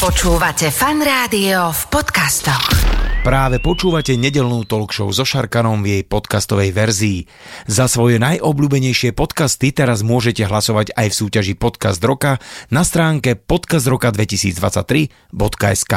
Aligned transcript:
Počúvate 0.00 0.72
fan 0.72 1.04
rádio 1.04 1.76
v 1.76 1.82
podcastoch. 1.92 2.72
Práve 3.20 3.60
počúvate 3.60 4.16
nedelnú 4.16 4.64
talk 4.64 4.96
show 4.96 5.12
so 5.12 5.28
Šarkanom 5.28 5.84
v 5.84 6.00
jej 6.00 6.08
podcastovej 6.08 6.72
verzii. 6.72 7.28
Za 7.68 7.84
svoje 7.84 8.16
najobľúbenejšie 8.16 9.12
podcasty 9.12 9.76
teraz 9.76 10.00
môžete 10.00 10.48
hlasovať 10.48 10.96
aj 10.96 11.04
v 11.04 11.18
súťaži 11.20 11.52
Podcast 11.52 12.00
Roka 12.00 12.40
na 12.72 12.80
stránke 12.80 13.36
podcastroka2023.sk. 13.44 15.92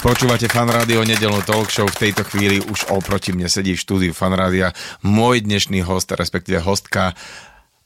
Počúvate 0.00 0.48
Fan 0.48 0.64
Rádio 0.64 1.04
nedelnú 1.04 1.44
talk 1.44 1.68
show. 1.68 1.84
V 1.84 2.08
tejto 2.08 2.24
chvíli 2.24 2.56
už 2.56 2.88
oproti 2.88 3.36
mne 3.36 3.52
sedí 3.52 3.76
v 3.76 3.84
štúdiu 3.84 4.12
Fan 4.16 4.32
Rádia 4.32 4.72
môj 5.04 5.44
dnešný 5.44 5.84
host, 5.84 6.16
respektíve 6.16 6.56
hostka 6.64 7.12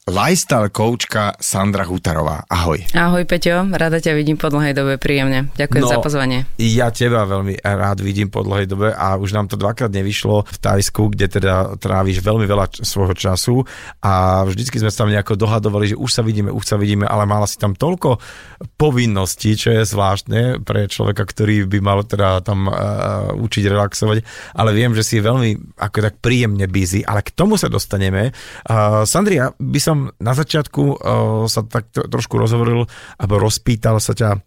lifestyle 0.04 0.68
coachka 0.68 1.32
Sandra 1.40 1.88
Hutarová. 1.88 2.44
Ahoj. 2.52 2.76
Ahoj 2.92 3.24
Peťo, 3.24 3.64
rada 3.72 3.96
ťa 3.96 4.12
vidím 4.12 4.36
po 4.36 4.52
dlhej 4.52 4.76
dobe, 4.76 5.00
príjemne. 5.00 5.48
Ďakujem 5.56 5.80
No. 5.80 5.88
za 5.88 5.98
pozvanie. 6.04 6.44
Ja 6.60 6.92
teba 6.92 7.24
veľmi 7.24 7.56
rád 7.64 8.04
vidím 8.04 8.28
po 8.28 8.44
dlhej 8.44 8.68
dobe 8.68 8.92
a 8.92 9.16
už 9.16 9.32
nám 9.32 9.48
to 9.48 9.56
dvakrát 9.56 9.88
nevyšlo 9.88 10.44
v 10.44 10.58
Tajsku, 10.60 11.08
kde 11.08 11.40
teda 11.40 11.80
tráviš 11.80 12.20
veľmi 12.20 12.44
veľa 12.44 12.84
svojho 12.84 13.16
času 13.16 13.64
a 14.04 14.44
vždycky 14.44 14.76
sme 14.76 14.92
sa 14.92 15.08
tam 15.08 15.08
nejako 15.08 15.40
dohadovali, 15.40 15.96
že 15.96 15.96
už 15.96 16.10
sa 16.12 16.20
vidíme, 16.20 16.52
už 16.52 16.64
sa 16.68 16.76
vidíme, 16.76 17.08
ale 17.08 17.24
mala 17.24 17.48
si 17.48 17.56
tam 17.56 17.72
toľko 17.72 18.20
povinností, 18.76 19.56
čo 19.56 19.72
je 19.72 19.88
zvláštne 19.88 20.60
pre 20.68 20.84
človeka, 20.84 21.24
ktorý 21.24 21.64
by 21.64 21.78
mal 21.80 22.04
teda 22.04 22.44
tam 22.44 22.68
uh, 22.68 23.32
učiť 23.40 23.64
relaxovať, 23.72 24.20
ale 24.52 24.70
viem, 24.76 24.92
že 24.92 25.00
si 25.00 25.16
veľmi 25.16 25.80
ako 25.80 25.96
tak 26.12 26.20
príjemne 26.20 26.68
busy, 26.68 27.00
ale 27.00 27.24
k 27.24 27.32
tomu 27.32 27.56
sa 27.56 27.72
dostaneme. 27.72 28.36
Uh, 28.68 29.08
Sandria, 29.08 29.48
by 29.56 29.80
som 29.80 29.93
na 30.20 30.32
začiatku 30.32 30.82
uh, 30.82 30.96
sa 31.46 31.62
tak 31.64 31.90
trošku 31.92 32.38
rozhovoril 32.38 32.86
alebo 33.18 33.34
rozpýtal 33.40 33.98
sa 33.98 34.12
ťa 34.14 34.42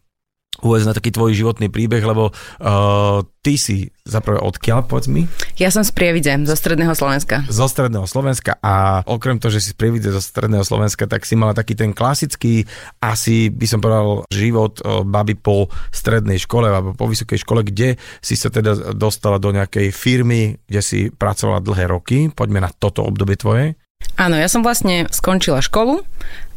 uvez 0.66 0.90
na 0.90 0.94
taký 0.94 1.14
tvoj 1.14 1.38
životný 1.38 1.70
príbeh, 1.70 2.02
lebo 2.02 2.34
uh, 2.34 3.22
ty 3.46 3.62
si 3.62 3.94
zaprvé 4.08 4.42
odkiaľ, 4.42 4.90
povedz 4.90 5.06
mi? 5.06 5.30
Ja 5.62 5.70
som 5.70 5.86
z 5.86 5.94
Prievidze, 5.94 6.34
zo 6.50 6.58
stredného 6.58 6.98
Slovenska. 6.98 7.46
Zo 7.46 7.70
stredného 7.70 8.10
Slovenska 8.10 8.58
a 8.62 9.06
okrem 9.06 9.38
toho, 9.38 9.54
že 9.54 9.62
si 9.62 9.70
z 9.74 9.78
Prievidze 9.78 10.10
zo 10.10 10.22
stredného 10.24 10.66
Slovenska, 10.66 11.06
tak 11.06 11.30
si 11.30 11.38
mala 11.38 11.54
taký 11.54 11.78
ten 11.78 11.94
klasický, 11.94 12.66
asi 12.98 13.54
by 13.54 13.68
som 13.70 13.80
povedal, 13.84 14.26
život 14.34 14.82
uh, 14.82 15.06
baby 15.06 15.38
po 15.38 15.70
strednej 15.94 16.42
škole 16.42 16.74
alebo 16.74 16.98
po 16.98 17.06
vysokej 17.06 17.38
škole, 17.46 17.62
kde 17.62 18.02
si 18.18 18.34
sa 18.34 18.50
teda 18.50 18.98
dostala 18.98 19.38
do 19.38 19.54
nejakej 19.54 19.94
firmy, 19.94 20.58
kde 20.66 20.82
si 20.82 21.00
pracovala 21.14 21.62
dlhé 21.62 21.86
roky. 21.86 22.18
Poďme 22.34 22.66
na 22.66 22.74
toto 22.74 23.06
obdobie 23.06 23.38
tvoje. 23.38 23.78
Áno, 24.18 24.34
ja 24.34 24.50
som 24.50 24.66
vlastne 24.66 25.06
skončila 25.14 25.62
školu 25.62 26.02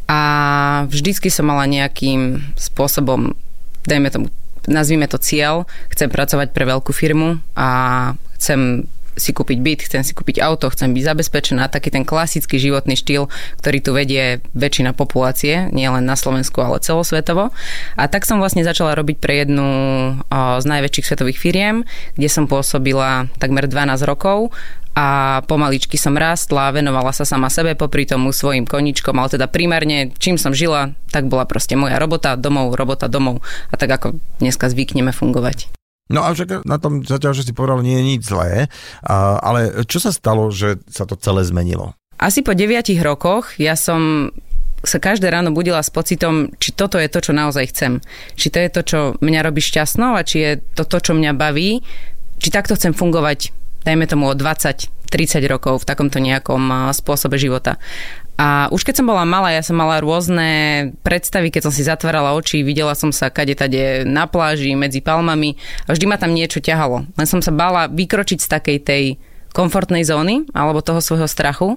a 0.08 0.20
vždycky 0.88 1.28
som 1.28 1.44
mala 1.44 1.68
nejakým 1.68 2.40
spôsobom, 2.56 3.36
dajme 3.84 4.08
tomu, 4.08 4.26
nazvime 4.64 5.04
to 5.04 5.20
cieľ, 5.20 5.68
chcem 5.92 6.08
pracovať 6.08 6.56
pre 6.56 6.64
veľkú 6.64 6.96
firmu 6.96 7.36
a 7.52 7.68
chcem 8.40 8.88
si 9.20 9.36
kúpiť 9.36 9.58
byt, 9.60 9.80
chcem 9.84 10.00
si 10.00 10.16
kúpiť 10.16 10.40
auto, 10.40 10.72
chcem 10.72 10.96
byť 10.96 11.04
zabezpečená, 11.04 11.68
taký 11.68 11.92
ten 11.92 12.08
klasický 12.08 12.56
životný 12.56 12.96
štýl, 12.96 13.28
ktorý 13.60 13.78
tu 13.84 13.92
vedie 13.92 14.40
väčšina 14.56 14.96
populácie, 14.96 15.68
nie 15.76 15.84
len 15.84 16.08
na 16.08 16.16
Slovensku, 16.16 16.64
ale 16.64 16.80
celosvetovo. 16.80 17.52
A 18.00 18.02
tak 18.08 18.24
som 18.24 18.40
vlastne 18.40 18.64
začala 18.64 18.96
robiť 18.96 19.20
pre 19.20 19.44
jednu 19.44 19.68
z 20.32 20.64
najväčších 20.64 21.12
svetových 21.12 21.36
firiem, 21.36 21.84
kde 22.16 22.28
som 22.32 22.48
pôsobila 22.48 23.28
takmer 23.36 23.68
12 23.68 24.00
rokov 24.08 24.56
a 24.94 25.40
pomaličky 25.46 25.94
som 25.94 26.18
rástla, 26.18 26.74
venovala 26.74 27.14
sa 27.14 27.22
sama 27.22 27.46
sebe, 27.46 27.78
popri 27.78 28.04
tomu 28.04 28.34
svojim 28.34 28.66
koničkom, 28.66 29.14
ale 29.14 29.38
teda 29.38 29.46
primárne, 29.46 30.10
čím 30.18 30.34
som 30.34 30.50
žila, 30.50 30.98
tak 31.14 31.30
bola 31.30 31.46
proste 31.46 31.78
moja 31.78 31.96
robota, 32.02 32.34
domov, 32.34 32.74
robota, 32.74 33.06
domov 33.06 33.38
a 33.70 33.74
tak 33.78 33.90
ako 33.94 34.18
dneska 34.42 34.66
zvykneme 34.66 35.14
fungovať. 35.14 35.70
No 36.10 36.26
a 36.26 36.34
však 36.34 36.66
na 36.66 36.82
tom 36.82 37.06
zatiaľ, 37.06 37.38
že 37.38 37.46
si 37.46 37.54
povedal, 37.54 37.86
nie 37.86 37.94
je 37.94 38.08
nič 38.16 38.22
zlé, 38.26 38.66
a, 39.06 39.38
ale 39.38 39.86
čo 39.86 40.02
sa 40.02 40.10
stalo, 40.10 40.50
že 40.50 40.82
sa 40.90 41.06
to 41.06 41.14
celé 41.14 41.46
zmenilo? 41.46 41.94
Asi 42.18 42.42
po 42.42 42.52
9 42.52 42.82
rokoch 43.00 43.56
ja 43.62 43.78
som 43.78 44.34
sa 44.80 44.96
každé 44.96 45.28
ráno 45.28 45.52
budila 45.52 45.84
s 45.84 45.92
pocitom, 45.92 46.56
či 46.56 46.72
toto 46.72 46.96
je 46.96 47.08
to, 47.12 47.20
čo 47.20 47.36
naozaj 47.36 47.68
chcem. 47.72 47.92
Či 48.32 48.48
to 48.48 48.58
je 48.58 48.70
to, 48.72 48.80
čo 48.82 48.98
mňa 49.20 49.40
robí 49.44 49.60
šťastnou 49.60 50.16
a 50.16 50.24
či 50.24 50.36
je 50.40 50.52
to 50.72 50.88
to, 50.88 50.98
čo 51.04 51.12
mňa 51.12 51.36
baví. 51.36 51.84
Či 52.40 52.48
takto 52.48 52.72
chcem 52.72 52.96
fungovať, 52.96 53.52
dajme 53.84 54.04
tomu 54.06 54.30
o 54.30 54.34
20-30 54.34 54.90
rokov 55.50 55.82
v 55.82 55.88
takomto 55.88 56.20
nejakom 56.20 56.92
spôsobe 56.92 57.40
života. 57.40 57.80
A 58.40 58.72
už 58.72 58.88
keď 58.88 59.04
som 59.04 59.06
bola 59.12 59.28
malá, 59.28 59.52
ja 59.52 59.60
som 59.60 59.76
mala 59.76 60.00
rôzne 60.00 60.48
predstavy, 61.04 61.52
keď 61.52 61.68
som 61.68 61.72
si 61.76 61.84
zatvárala 61.84 62.32
oči, 62.32 62.64
videla 62.64 62.96
som 62.96 63.12
sa 63.12 63.28
kade 63.28 63.52
tade 63.52 64.08
na 64.08 64.24
pláži, 64.24 64.72
medzi 64.72 65.04
palmami 65.04 65.60
a 65.84 65.92
vždy 65.92 66.08
ma 66.08 66.16
tam 66.16 66.32
niečo 66.32 66.64
ťahalo. 66.64 67.04
Len 67.20 67.28
som 67.28 67.44
sa 67.44 67.52
bála 67.52 67.92
vykročiť 67.92 68.40
z 68.40 68.48
takej 68.48 68.78
tej 68.80 69.04
komfortnej 69.52 70.08
zóny 70.08 70.48
alebo 70.56 70.80
toho 70.80 71.04
svojho 71.04 71.28
strachu. 71.28 71.76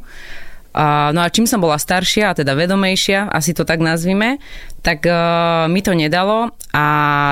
No 0.74 1.20
a 1.22 1.30
čím 1.30 1.46
som 1.46 1.62
bola 1.62 1.78
staršia, 1.78 2.34
a 2.34 2.38
teda 2.38 2.58
vedomejšia, 2.58 3.30
asi 3.30 3.54
to 3.54 3.62
tak 3.62 3.78
nazvime, 3.78 4.42
tak 4.82 5.06
uh, 5.06 5.70
mi 5.70 5.86
to 5.86 5.94
nedalo 5.94 6.52
a 6.76 6.86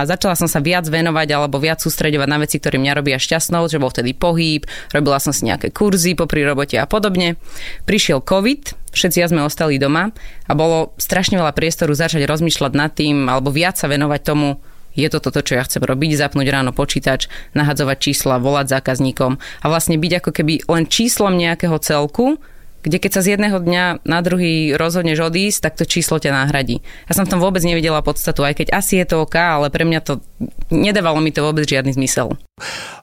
začala 0.07 0.38
som 0.40 0.47
sa 0.47 0.63
viac 0.63 0.85
venovať 0.88 1.28
alebo 1.35 1.59
viac 1.59 1.81
sústredovať 1.81 2.30
na 2.30 2.38
veci, 2.40 2.62
ktoré 2.62 2.78
mňa 2.78 3.01
robia 3.01 3.18
šťastnou, 3.19 3.66
že 3.68 3.81
bol 3.81 3.91
vtedy 3.91 4.13
pohyb, 4.16 4.63
robila 4.96 5.18
som 5.19 5.35
si 5.35 5.50
nejaké 5.50 5.74
kurzy 5.74 6.16
popri 6.16 6.46
robote 6.46 6.78
a 6.78 6.85
podobne. 6.85 7.35
Prišiel 7.90 8.24
COVID, 8.24 8.94
všetci 8.94 9.28
sme 9.28 9.44
ostali 9.44 9.81
doma 9.81 10.13
a 10.47 10.53
bolo 10.53 10.96
strašne 11.01 11.41
veľa 11.41 11.51
priestoru 11.51 11.91
začať 11.91 12.24
rozmýšľať 12.24 12.72
nad 12.78 12.94
tým 12.94 13.25
alebo 13.25 13.51
viac 13.51 13.75
sa 13.75 13.90
venovať 13.90 14.22
tomu, 14.22 14.62
je 14.94 15.07
to 15.07 15.24
toto, 15.24 15.40
čo 15.40 15.56
ja 15.56 15.63
chcem 15.63 15.84
robiť, 15.84 16.19
zapnúť 16.19 16.47
ráno 16.51 16.75
počítač, 16.75 17.31
nahadzovať 17.56 17.97
čísla, 18.00 18.44
volať 18.44 18.80
zákazníkom 18.80 19.40
a 19.40 19.66
vlastne 19.66 19.96
byť 19.96 20.12
ako 20.24 20.31
keby 20.35 20.53
len 20.68 20.84
číslom 20.88 21.35
nejakého 21.35 21.80
celku, 21.80 22.40
kde 22.81 22.97
keď 22.97 23.12
sa 23.14 23.22
z 23.22 23.38
jedného 23.38 23.58
dňa 23.62 24.06
na 24.06 24.19
druhý 24.25 24.74
rozhodneš 24.74 25.22
odísť, 25.30 25.59
tak 25.64 25.74
to 25.78 25.86
číslo 25.86 26.18
ťa 26.18 26.34
nahradí. 26.34 26.81
Ja 27.06 27.14
som 27.14 27.30
v 27.30 27.31
tom 27.38 27.42
vôbec 27.42 27.62
nevidela 27.62 28.02
podstatu, 28.02 28.42
aj 28.42 28.62
keď 28.62 28.68
asi 28.74 29.02
je 29.02 29.06
to 29.06 29.24
OK, 29.25 29.38
ale 29.38 29.69
pre 29.69 29.86
mňa 29.86 30.00
to 30.02 30.19
nedávalo 30.74 31.22
mi 31.22 31.30
to 31.30 31.46
vôbec 31.46 31.66
žiadny 31.69 31.94
zmysel. 31.94 32.36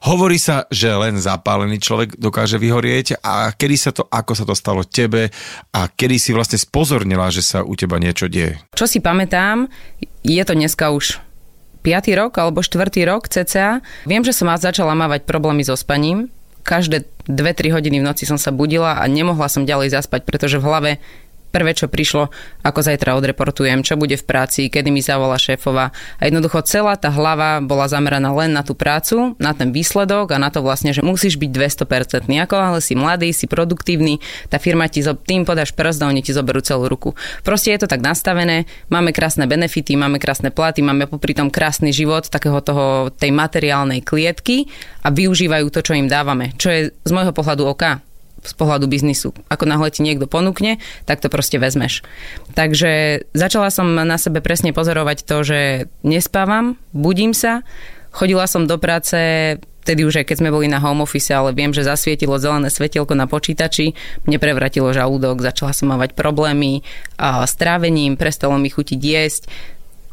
Hovorí 0.03 0.39
sa, 0.39 0.67
že 0.71 0.91
len 0.91 1.19
zapálený 1.19 1.79
človek 1.79 2.15
dokáže 2.15 2.59
vyhorieť 2.59 3.19
a 3.19 3.51
kedy 3.51 3.75
sa 3.75 3.91
to, 3.91 4.07
ako 4.07 4.31
sa 4.35 4.45
to 4.47 4.55
stalo 4.55 4.83
tebe 4.87 5.31
a 5.75 5.81
kedy 5.87 6.15
si 6.15 6.31
vlastne 6.31 6.59
spozornila, 6.59 7.27
že 7.31 7.43
sa 7.43 7.63
u 7.63 7.75
teba 7.75 7.99
niečo 7.99 8.31
deje? 8.31 8.59
Čo 8.75 8.87
si 8.87 9.03
pamätám, 9.03 9.67
je 10.23 10.43
to 10.43 10.55
dneska 10.55 10.91
už 10.91 11.19
5. 11.83 12.11
rok 12.19 12.35
alebo 12.35 12.59
4. 12.59 12.91
rok 13.07 13.31
cca. 13.31 13.79
Viem, 14.03 14.23
že 14.27 14.35
som 14.35 14.51
začala 14.51 14.91
mávať 14.95 15.23
problémy 15.23 15.63
so 15.63 15.79
spaním. 15.79 16.27
Každé 16.63 17.07
2-3 17.29 17.75
hodiny 17.75 18.01
v 18.01 18.07
noci 18.07 18.25
som 18.25 18.37
sa 18.41 18.49
budila 18.49 18.99
a 18.99 19.03
nemohla 19.05 19.47
som 19.47 19.67
ďalej 19.67 19.93
zaspať, 19.93 20.25
pretože 20.25 20.57
v 20.57 20.65
hlave 20.65 20.91
prvé, 21.49 21.73
čo 21.73 21.89
prišlo, 21.89 22.29
ako 22.61 22.79
zajtra 22.79 23.17
odreportujem, 23.17 23.81
čo 23.81 23.97
bude 23.97 24.15
v 24.15 24.25
práci, 24.25 24.69
kedy 24.69 24.93
mi 24.93 25.01
zavolá 25.01 25.35
šéfova. 25.35 25.91
A 25.91 26.21
jednoducho 26.25 26.61
celá 26.65 26.95
tá 26.95 27.09
hlava 27.09 27.59
bola 27.59 27.89
zameraná 27.89 28.29
len 28.33 28.53
na 28.53 28.61
tú 28.61 28.77
prácu, 28.77 29.33
na 29.41 29.57
ten 29.57 29.73
výsledok 29.73 30.33
a 30.33 30.41
na 30.41 30.53
to 30.53 30.61
vlastne, 30.61 30.93
že 30.93 31.01
musíš 31.01 31.35
byť 31.41 31.49
200%. 31.49 32.29
Ako 32.49 32.55
ale 32.55 32.79
si 32.79 32.93
mladý, 32.95 33.33
si 33.35 33.49
produktívny, 33.49 34.21
tá 34.47 34.61
firma 34.61 34.87
ti 34.87 35.03
zo, 35.03 35.17
tým 35.17 35.43
podáš 35.43 35.75
prst 35.75 36.01
a 36.01 36.09
oni 36.09 36.23
ti 36.23 36.31
zoberú 36.31 36.61
celú 36.63 36.87
ruku. 36.87 37.17
Proste 37.43 37.73
je 37.75 37.83
to 37.83 37.87
tak 37.89 37.99
nastavené, 37.99 38.69
máme 38.87 39.11
krásne 39.11 39.49
benefity, 39.49 39.97
máme 39.99 40.21
krásne 40.21 40.53
platy, 40.53 40.85
máme 40.85 41.09
popri 41.09 41.35
tom 41.35 41.51
krásny 41.51 41.91
život 41.91 42.29
takého 42.29 42.61
toho, 42.63 43.09
tej 43.13 43.33
materiálnej 43.33 44.05
klietky 44.05 44.69
a 45.03 45.11
využívajú 45.11 45.67
to, 45.73 45.79
čo 45.83 45.97
im 45.97 46.07
dávame. 46.07 46.55
Čo 46.55 46.69
je 46.71 46.81
z 46.93 47.11
môjho 47.11 47.33
pohľadu 47.35 47.65
OK 47.65 48.08
z 48.43 48.53
pohľadu 48.55 48.87
biznisu. 48.87 49.35
Ako 49.47 49.67
náhle 49.67 49.91
ti 49.91 50.01
niekto 50.01 50.25
ponúkne, 50.25 50.79
tak 51.05 51.19
to 51.19 51.27
proste 51.27 51.59
vezmeš. 51.59 52.01
Takže 52.55 53.23
začala 53.35 53.69
som 53.69 53.87
na 53.93 54.17
sebe 54.17 54.39
presne 54.39 54.75
pozorovať 54.75 55.23
to, 55.25 55.37
že 55.43 55.59
nespávam, 56.03 56.79
budím 56.91 57.35
sa, 57.35 57.61
chodila 58.11 58.45
som 58.47 58.65
do 58.65 58.79
práce 58.81 59.57
vtedy 59.89 60.05
už 60.05 60.21
aj 60.21 60.29
keď 60.29 60.37
sme 60.37 60.53
boli 60.53 60.69
na 60.69 60.77
home 60.77 61.01
office, 61.01 61.33
ale 61.33 61.49
viem, 61.49 61.73
že 61.73 61.81
zasvietilo 61.81 62.37
zelené 62.37 62.69
svetielko 62.69 63.17
na 63.17 63.25
počítači, 63.25 63.97
mne 64.29 64.37
prevratilo 64.37 64.93
žalúdok, 64.93 65.41
začala 65.41 65.73
som 65.73 65.89
mávať 65.89 66.13
problémy 66.13 66.85
s 67.17 67.53
trávením, 67.57 68.13
prestalo 68.13 68.61
mi 68.61 68.69
chutiť 68.69 68.99
jesť, 69.01 69.43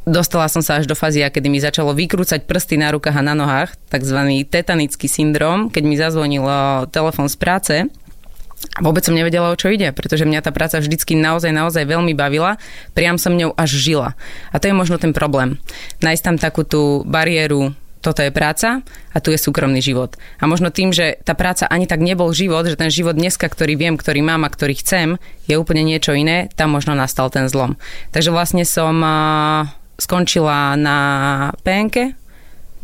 Dostala 0.06 0.46
som 0.46 0.62
sa 0.62 0.78
až 0.78 0.86
do 0.86 0.94
fázy, 0.94 1.26
kedy 1.26 1.50
mi 1.50 1.58
začalo 1.58 1.90
vykrúcať 1.90 2.46
prsty 2.46 2.78
na 2.78 2.94
rukách 2.94 3.18
a 3.18 3.26
na 3.26 3.34
nohách, 3.34 3.74
takzvaný 3.90 4.46
tetanický 4.46 5.10
syndrom, 5.10 5.66
keď 5.66 5.82
mi 5.82 5.98
zazvonil 5.98 6.46
telefon 6.94 7.26
z 7.26 7.34
práce. 7.34 7.74
A 8.76 8.80
vôbec 8.84 9.04
som 9.04 9.16
nevedela, 9.16 9.52
o 9.52 9.56
čo 9.56 9.72
ide, 9.72 9.92
pretože 9.92 10.24
mňa 10.24 10.40
tá 10.44 10.52
práca 10.52 10.80
vždycky 10.80 11.16
naozaj, 11.16 11.52
naozaj 11.52 11.84
veľmi 11.84 12.16
bavila, 12.16 12.56
priam 12.96 13.20
som 13.20 13.36
ňou 13.36 13.52
až 13.56 13.76
žila. 13.76 14.16
A 14.52 14.56
to 14.60 14.68
je 14.68 14.74
možno 14.76 14.96
ten 14.96 15.12
problém. 15.12 15.60
Nájsť 16.00 16.22
tam 16.24 16.36
takú 16.36 16.64
tú 16.64 17.04
bariéru 17.04 17.76
toto 18.04 18.22
je 18.22 18.30
práca 18.30 18.86
a 19.10 19.18
tu 19.18 19.34
je 19.34 19.40
súkromný 19.40 19.82
život. 19.82 20.14
A 20.38 20.46
možno 20.46 20.70
tým, 20.70 20.94
že 20.94 21.18
tá 21.26 21.34
práca 21.34 21.66
ani 21.66 21.90
tak 21.90 21.98
nebol 21.98 22.30
život, 22.30 22.62
že 22.62 22.78
ten 22.78 22.86
život 22.86 23.18
dneska, 23.18 23.50
ktorý 23.50 23.74
viem, 23.74 23.98
ktorý 23.98 24.22
mám 24.22 24.46
a 24.46 24.52
ktorý 24.52 24.78
chcem, 24.78 25.18
je 25.50 25.58
úplne 25.58 25.82
niečo 25.82 26.14
iné, 26.14 26.46
tam 26.54 26.70
možno 26.70 26.94
nastal 26.94 27.34
ten 27.34 27.50
zlom. 27.50 27.74
Takže 28.14 28.30
vlastne 28.30 28.62
som 28.62 29.02
skončila 29.98 30.78
na 30.78 30.98
PNK, 31.66 32.14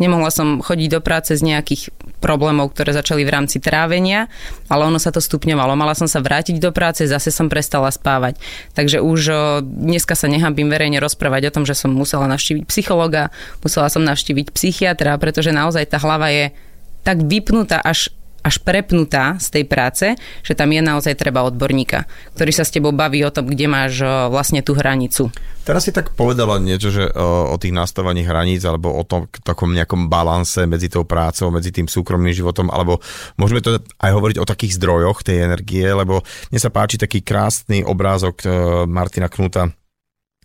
Nemohla 0.00 0.34
som 0.34 0.58
chodiť 0.58 0.98
do 0.98 1.00
práce 1.04 1.36
z 1.36 1.42
nejakých 1.46 1.94
problémov, 2.22 2.70
ktoré 2.70 2.94
začali 2.94 3.26
v 3.26 3.34
rámci 3.34 3.58
trávenia, 3.58 4.30
ale 4.70 4.86
ono 4.86 5.02
sa 5.02 5.10
to 5.10 5.19
stupňovalo. 5.19 5.74
Mala 5.74 5.98
som 5.98 6.06
sa 6.06 6.22
vrátiť 6.22 6.62
do 6.62 6.70
práce, 6.70 7.02
zase 7.10 7.34
som 7.34 7.50
prestala 7.50 7.90
spávať. 7.90 8.38
Takže 8.78 9.02
už 9.02 9.20
dneska 9.66 10.14
sa 10.14 10.30
nehambím 10.30 10.70
verejne 10.70 11.02
rozprávať 11.02 11.50
o 11.50 11.54
tom, 11.58 11.64
že 11.66 11.74
som 11.74 11.90
musela 11.90 12.30
navštíviť 12.30 12.70
psychologa, 12.70 13.34
musela 13.58 13.90
som 13.90 14.06
navštíviť 14.06 14.54
psychiatra, 14.54 15.19
pretože 15.19 15.50
naozaj 15.50 15.90
tá 15.90 15.98
hlava 15.98 16.30
je 16.30 16.54
tak 17.02 17.19
vypnutá 17.26 17.82
až 17.82 18.14
až 18.42 18.58
prepnutá 18.60 19.38
z 19.38 19.48
tej 19.54 19.64
práce, 19.70 20.06
že 20.42 20.52
tam 20.58 20.74
je 20.74 20.82
naozaj 20.82 21.14
treba 21.14 21.46
odborníka, 21.46 22.10
ktorý 22.34 22.50
sa 22.50 22.66
s 22.66 22.74
tebou 22.74 22.90
baví 22.90 23.22
o 23.22 23.30
tom, 23.30 23.46
kde 23.46 23.70
máš 23.70 24.02
vlastne 24.02 24.60
tú 24.66 24.74
hranicu. 24.74 25.30
Teraz 25.62 25.86
si 25.86 25.94
tak 25.94 26.18
povedala 26.18 26.58
niečo, 26.58 26.90
že 26.90 27.06
o, 27.06 27.54
o 27.54 27.56
tých 27.56 27.70
nastavení 27.70 28.26
hraníc 28.26 28.66
alebo 28.66 28.98
o 28.98 29.06
tom 29.06 29.30
takom 29.46 29.70
nejakom 29.70 30.10
balanse 30.10 30.66
medzi 30.66 30.90
tou 30.90 31.06
prácou, 31.06 31.54
medzi 31.54 31.70
tým 31.70 31.86
súkromným 31.86 32.34
životom, 32.34 32.66
alebo 32.66 32.98
môžeme 33.38 33.62
to 33.62 33.78
aj 34.02 34.10
hovoriť 34.10 34.42
o 34.42 34.48
takých 34.50 34.74
zdrojoch 34.82 35.22
tej 35.22 35.46
energie, 35.46 35.86
lebo 35.86 36.26
mne 36.50 36.58
sa 36.58 36.74
páči 36.74 36.98
taký 36.98 37.22
krásny 37.22 37.86
obrázok 37.86 38.42
Martina 38.90 39.30
Knuta, 39.30 39.70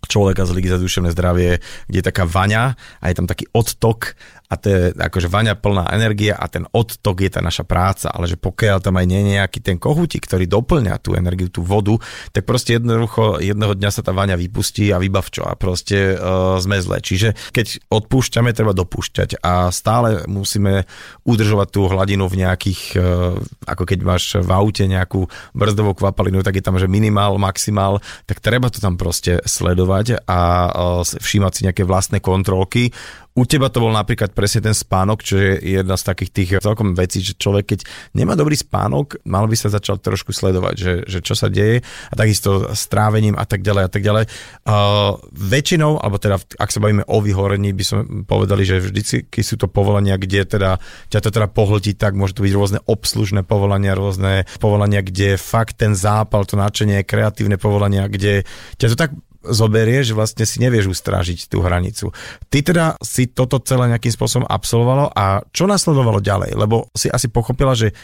človeka 0.06 0.46
z 0.46 0.54
Ligy 0.54 0.70
za 0.70 0.78
duševné 0.78 1.10
zdravie, 1.10 1.58
kde 1.90 1.98
je 1.98 2.06
taká 2.06 2.22
vaňa 2.22 2.78
a 3.02 3.04
je 3.10 3.18
tam 3.18 3.26
taký 3.26 3.50
odtok 3.50 4.14
a 4.48 4.54
to 4.56 4.66
je 4.72 4.80
akože 4.96 5.28
vaňa 5.28 5.60
plná 5.60 5.92
energia 5.92 6.32
a 6.32 6.48
ten 6.48 6.64
odtok 6.72 7.20
je 7.20 7.30
tá 7.36 7.44
naša 7.44 7.68
práca, 7.68 8.08
ale 8.08 8.24
že 8.24 8.40
pokiaľ 8.40 8.80
tam 8.80 8.96
aj 8.96 9.06
nie 9.06 9.20
je 9.20 9.30
nejaký 9.36 9.60
ten 9.60 9.76
kohútik, 9.76 10.24
ktorý 10.24 10.48
doplňa 10.48 10.96
tú 11.04 11.12
energiu, 11.12 11.52
tú 11.52 11.60
vodu, 11.60 12.00
tak 12.32 12.48
proste 12.48 12.80
jednoducho 12.80 13.44
jedného 13.44 13.76
dňa 13.76 13.90
sa 13.92 14.00
tá 14.00 14.16
vaňa 14.16 14.40
vypustí 14.40 14.88
a 14.88 14.96
vybavčo 14.96 15.44
a 15.44 15.52
proste 15.52 16.16
uh, 16.16 16.56
sme 16.56 16.80
zle. 16.80 16.96
Čiže 16.96 17.36
keď 17.52 17.92
odpúšťame, 17.92 18.56
treba 18.56 18.72
dopúšťať 18.72 19.44
a 19.44 19.68
stále 19.68 20.24
musíme 20.24 20.88
udržovať 21.28 21.68
tú 21.68 21.84
hladinu 21.84 22.24
v 22.32 22.48
nejakých, 22.48 22.80
uh, 22.96 23.36
ako 23.68 23.84
keď 23.84 23.98
máš 24.00 24.40
v 24.40 24.48
aute 24.48 24.88
nejakú 24.88 25.28
brzdovú 25.52 25.92
kvapalinu, 25.92 26.40
tak 26.40 26.56
je 26.56 26.64
tam, 26.64 26.80
že 26.80 26.88
minimál, 26.88 27.36
maximál, 27.36 28.00
tak 28.24 28.40
treba 28.40 28.72
to 28.72 28.80
tam 28.80 28.96
proste 28.96 29.44
sledovať 29.44 30.24
a 30.24 30.40
uh, 30.72 31.04
všímať 31.04 31.52
si 31.52 31.60
nejaké 31.68 31.84
vlastné 31.84 32.24
kontrolky, 32.24 32.96
u 33.38 33.46
teba 33.46 33.70
to 33.70 33.78
bol 33.78 33.94
napríklad 33.94 34.34
presne 34.34 34.66
ten 34.66 34.74
spánok, 34.74 35.22
čo 35.22 35.38
je 35.38 35.78
jedna 35.78 35.94
z 35.94 36.02
takých 36.10 36.30
tých 36.34 36.50
celkom 36.58 36.98
vecí, 36.98 37.22
že 37.22 37.38
človek, 37.38 37.70
keď 37.70 37.80
nemá 38.18 38.34
dobrý 38.34 38.58
spánok, 38.58 39.22
mal 39.22 39.46
by 39.46 39.54
sa 39.54 39.70
začať 39.70 40.02
trošku 40.02 40.34
sledovať, 40.34 40.74
že, 40.74 40.92
že 41.06 41.18
čo 41.22 41.38
sa 41.38 41.46
deje 41.46 41.86
a 41.86 42.14
takisto 42.18 42.74
s 42.74 42.90
trávením 42.90 43.38
a 43.38 43.46
tak 43.46 43.62
ďalej 43.62 43.82
a 43.86 43.90
tak 43.90 44.02
ďalej. 44.02 44.24
Uh, 44.66 45.22
väčšinou, 45.30 46.02
alebo 46.02 46.18
teda 46.18 46.42
ak 46.58 46.70
sa 46.74 46.82
bavíme 46.82 47.06
o 47.06 47.22
vyhorení, 47.22 47.70
by 47.70 47.84
sme 47.86 48.00
povedali, 48.26 48.66
že 48.66 48.82
vždycky 48.82 49.40
sú 49.46 49.54
to 49.54 49.70
povolania, 49.70 50.18
kde 50.18 50.42
teda 50.58 50.82
ťa 51.06 51.20
to 51.22 51.30
teda 51.30 51.46
pohltí 51.46 51.94
tak, 51.94 52.18
môže 52.18 52.34
to 52.34 52.42
byť 52.42 52.54
rôzne 52.58 52.80
obslužné 52.90 53.46
povolania, 53.46 53.94
rôzne 53.94 54.50
povolania, 54.58 55.06
kde 55.06 55.38
fakt 55.38 55.78
ten 55.78 55.94
zápal, 55.94 56.42
to 56.42 56.58
nadšenie, 56.58 57.06
kreatívne 57.06 57.54
povolania, 57.54 58.10
kde 58.10 58.42
ťa 58.82 58.86
to 58.90 58.96
tak 58.98 59.14
zoberie, 59.50 60.04
že 60.04 60.14
vlastne 60.14 60.44
si 60.44 60.60
nevieš 60.60 60.92
ustrážiť 60.92 61.48
tú 61.48 61.64
hranicu. 61.64 62.12
Ty 62.48 62.58
teda 62.62 62.84
si 63.00 63.28
toto 63.28 63.58
celé 63.60 63.90
nejakým 63.90 64.12
spôsobom 64.12 64.46
absolvovalo 64.46 65.10
a 65.12 65.42
čo 65.50 65.66
nasledovalo 65.66 66.20
ďalej? 66.22 66.54
Lebo 66.54 66.88
si 66.92 67.08
asi 67.08 67.26
pochopila, 67.32 67.72
že 67.72 67.96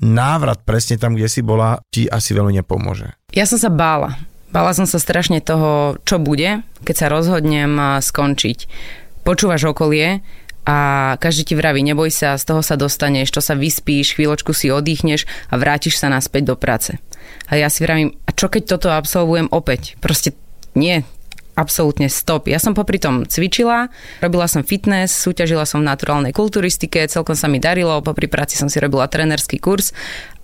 návrat 0.00 0.64
presne 0.64 0.96
tam, 0.96 1.16
kde 1.16 1.28
si 1.28 1.40
bola, 1.44 1.80
ti 1.92 2.08
asi 2.08 2.32
veľmi 2.32 2.56
nepomôže. 2.62 3.12
Ja 3.36 3.44
som 3.44 3.60
sa 3.60 3.68
bála. 3.68 4.16
Bála 4.52 4.76
som 4.76 4.84
sa 4.84 5.00
strašne 5.00 5.40
toho, 5.40 5.96
čo 6.04 6.20
bude, 6.20 6.60
keď 6.84 6.94
sa 6.96 7.06
rozhodnem 7.08 8.00
skončiť. 8.04 8.68
Počúvaš 9.24 9.72
okolie, 9.72 10.20
a 10.62 10.78
každý 11.18 11.42
ti 11.42 11.54
vraví, 11.58 11.82
neboj 11.82 12.14
sa, 12.14 12.38
z 12.38 12.46
toho 12.46 12.62
sa 12.62 12.78
dostaneš, 12.78 13.34
to 13.34 13.42
sa 13.42 13.58
vyspíš, 13.58 14.14
chvíľočku 14.14 14.54
si 14.54 14.70
oddychneš 14.70 15.26
a 15.50 15.58
vrátiš 15.58 15.98
sa 15.98 16.06
naspäť 16.06 16.54
do 16.54 16.56
práce. 16.58 17.02
A 17.50 17.58
ja 17.58 17.66
si 17.66 17.82
vravím, 17.82 18.14
a 18.24 18.30
čo 18.30 18.46
keď 18.46 18.78
toto 18.78 18.94
absolvujem 18.94 19.50
opäť? 19.50 19.98
Proste 19.98 20.38
nie, 20.72 21.04
absolútne 21.52 22.08
stop. 22.08 22.48
Ja 22.48 22.56
som 22.56 22.72
popri 22.72 22.96
tom 22.96 23.28
cvičila, 23.28 23.92
robila 24.24 24.48
som 24.48 24.64
fitness, 24.64 25.12
súťažila 25.12 25.68
som 25.68 25.84
v 25.84 25.90
naturálnej 25.92 26.32
kulturistike, 26.32 27.04
celkom 27.08 27.36
sa 27.36 27.48
mi 27.48 27.60
darilo, 27.60 28.00
popri 28.00 28.24
práci 28.24 28.56
som 28.56 28.72
si 28.72 28.80
robila 28.80 29.04
trenerský 29.04 29.60
kurz 29.60 29.92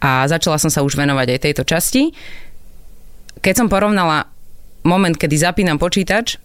a 0.04 0.28
začala 0.28 0.60
som 0.60 0.68
sa 0.68 0.84
už 0.84 1.00
venovať 1.00 1.26
aj 1.32 1.40
tejto 1.48 1.62
časti. 1.64 2.02
Keď 3.40 3.54
som 3.56 3.72
porovnala 3.72 4.28
moment, 4.84 5.16
kedy 5.16 5.36
zapínam 5.40 5.80
počítač 5.80 6.36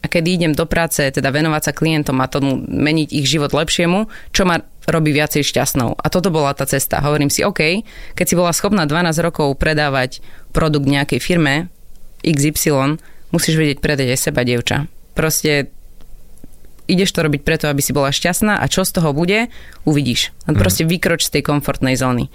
a 0.00 0.08
kedy 0.08 0.40
idem 0.40 0.52
do 0.56 0.64
práce, 0.64 1.04
teda 1.12 1.28
venovať 1.28 1.62
sa 1.68 1.76
klientom 1.76 2.16
a 2.24 2.30
tomu 2.30 2.56
meniť 2.56 3.12
ich 3.12 3.28
život 3.28 3.52
lepšiemu, 3.52 4.08
čo 4.32 4.48
ma 4.48 4.64
robí 4.88 5.12
viacej 5.12 5.44
šťastnou. 5.44 6.00
A 6.00 6.06
toto 6.08 6.32
bola 6.32 6.56
tá 6.56 6.64
cesta. 6.64 7.04
Hovorím 7.04 7.28
si, 7.28 7.44
OK, 7.44 7.84
keď 8.16 8.24
si 8.24 8.34
bola 8.34 8.56
schopná 8.56 8.88
12 8.88 9.12
rokov 9.20 9.60
predávať 9.60 10.24
produkt 10.56 10.88
nejakej 10.88 11.20
firme, 11.20 11.68
XY, 12.22 13.00
musíš 13.32 13.54
vedieť 13.56 13.78
predať 13.82 14.14
aj 14.14 14.18
seba, 14.30 14.44
dievča. 14.44 14.90
Proste 15.14 15.70
ideš 16.90 17.14
to 17.14 17.22
robiť 17.22 17.46
preto, 17.46 17.70
aby 17.70 17.78
si 17.78 17.94
bola 17.94 18.10
šťastná 18.10 18.58
a 18.58 18.66
čo 18.66 18.82
z 18.82 18.98
toho 18.98 19.14
bude, 19.14 19.46
uvidíš. 19.86 20.34
Len 20.50 20.58
mhm. 20.58 20.60
proste 20.60 20.82
vykroč 20.82 21.30
z 21.30 21.38
tej 21.38 21.42
komfortnej 21.46 21.94
zóny. 21.94 22.28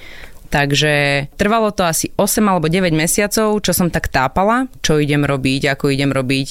Takže 0.46 1.28
trvalo 1.36 1.74
to 1.76 1.84
asi 1.84 2.14
8 2.16 2.40
alebo 2.48 2.72
9 2.72 2.96
mesiacov, 2.96 3.60
čo 3.60 3.72
som 3.76 3.92
tak 3.92 4.08
tápala, 4.08 4.72
čo 4.80 5.02
idem 5.02 5.26
robiť, 5.26 5.74
ako 5.74 5.92
idem 5.92 6.14
robiť. 6.14 6.48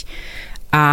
A 0.74 0.84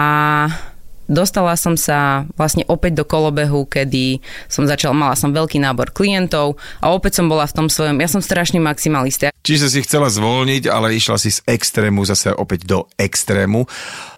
Dostala 1.12 1.60
som 1.60 1.76
sa 1.76 2.24
vlastne 2.40 2.64
opäť 2.72 3.04
do 3.04 3.06
kolobehu, 3.06 3.68
kedy 3.68 4.24
som 4.48 4.64
začala, 4.64 4.96
mala 4.96 5.20
som 5.20 5.36
veľký 5.36 5.60
nábor 5.60 5.92
klientov 5.92 6.56
a 6.80 6.96
opäť 6.96 7.20
som 7.20 7.28
bola 7.28 7.44
v 7.44 7.56
tom 7.60 7.68
svojom, 7.68 8.00
ja 8.00 8.08
som 8.08 8.24
strašný 8.24 8.64
maximalista. 8.64 9.36
Čiže 9.44 9.68
si 9.68 9.84
chcela 9.84 10.08
zvolniť, 10.08 10.72
ale 10.72 10.96
išla 10.96 11.20
si 11.20 11.36
z 11.36 11.44
extrému 11.44 12.08
zase 12.08 12.32
opäť 12.32 12.64
do 12.64 12.80
extrému. 12.96 13.68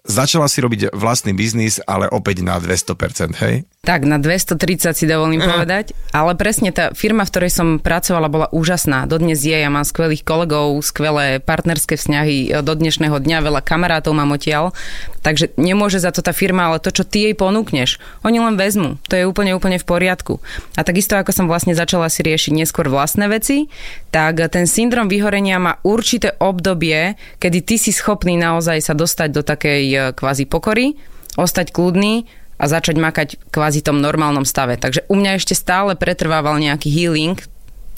Začala 0.03 0.51
si 0.51 0.59
robiť 0.59 0.91
vlastný 0.91 1.31
biznis, 1.31 1.79
ale 1.87 2.11
opäť 2.11 2.43
na 2.43 2.59
200%, 2.59 3.39
hej? 3.39 3.63
Tak, 3.87 4.03
na 4.03 4.19
230 4.19 4.95
si 4.95 5.07
dovolím 5.07 5.39
uh. 5.39 5.47
povedať. 5.47 5.95
Ale 6.11 6.35
presne 6.35 6.75
tá 6.75 6.91
firma, 6.91 7.23
v 7.23 7.31
ktorej 7.31 7.51
som 7.55 7.67
pracovala, 7.79 8.27
bola 8.27 8.47
úžasná. 8.51 9.07
Dodnes 9.07 9.39
je, 9.43 9.55
ja 9.55 9.71
mám 9.71 9.87
skvelých 9.87 10.27
kolegov, 10.27 10.75
skvelé 10.83 11.39
partnerské 11.39 11.95
vzťahy 11.95 12.63
do 12.63 12.73
dnešného 12.75 13.15
dňa, 13.15 13.47
veľa 13.47 13.63
kamarátov 13.63 14.11
mám 14.11 14.35
odtiaľ. 14.35 14.75
Takže 15.23 15.55
nemôže 15.55 16.03
za 16.03 16.11
to 16.11 16.19
tá 16.19 16.35
firma, 16.35 16.67
ale 16.67 16.83
to, 16.83 16.91
čo 16.91 17.07
ty 17.07 17.31
jej 17.31 17.35
ponúkneš, 17.35 17.95
oni 18.27 18.43
len 18.43 18.59
vezmu. 18.59 18.99
To 19.07 19.15
je 19.15 19.23
úplne, 19.23 19.55
úplne 19.55 19.79
v 19.79 19.87
poriadku. 19.87 20.43
A 20.75 20.83
takisto, 20.83 21.15
ako 21.15 21.31
som 21.31 21.47
vlastne 21.47 21.71
začala 21.71 22.11
si 22.11 22.27
riešiť 22.27 22.51
neskôr 22.51 22.91
vlastné 22.91 23.31
veci, 23.31 23.71
tak 24.11 24.43
ten 24.51 24.67
syndrom 24.67 25.07
vyhorenia 25.07 25.63
má 25.63 25.79
určité 25.87 26.35
obdobie, 26.43 27.15
kedy 27.39 27.59
ty 27.63 27.75
si 27.79 27.95
schopný 27.95 28.35
naozaj 28.35 28.83
sa 28.83 28.91
dostať 28.91 29.29
do 29.31 29.41
takej 29.47 29.92
E, 29.93 30.11
kvázi 30.13 30.49
pokory, 30.49 30.97
ostať 31.37 31.69
kľudný 31.69 32.25
a 32.57 32.65
začať 32.69 32.97
makať 32.97 33.29
kvázi 33.49 33.81
tom 33.81 34.01
normálnom 34.01 34.45
stave. 34.45 34.77
Takže 34.77 35.05
u 35.09 35.15
mňa 35.17 35.37
ešte 35.37 35.57
stále 35.57 35.97
pretrvával 35.97 36.61
nejaký 36.61 36.89
healing, 36.89 37.37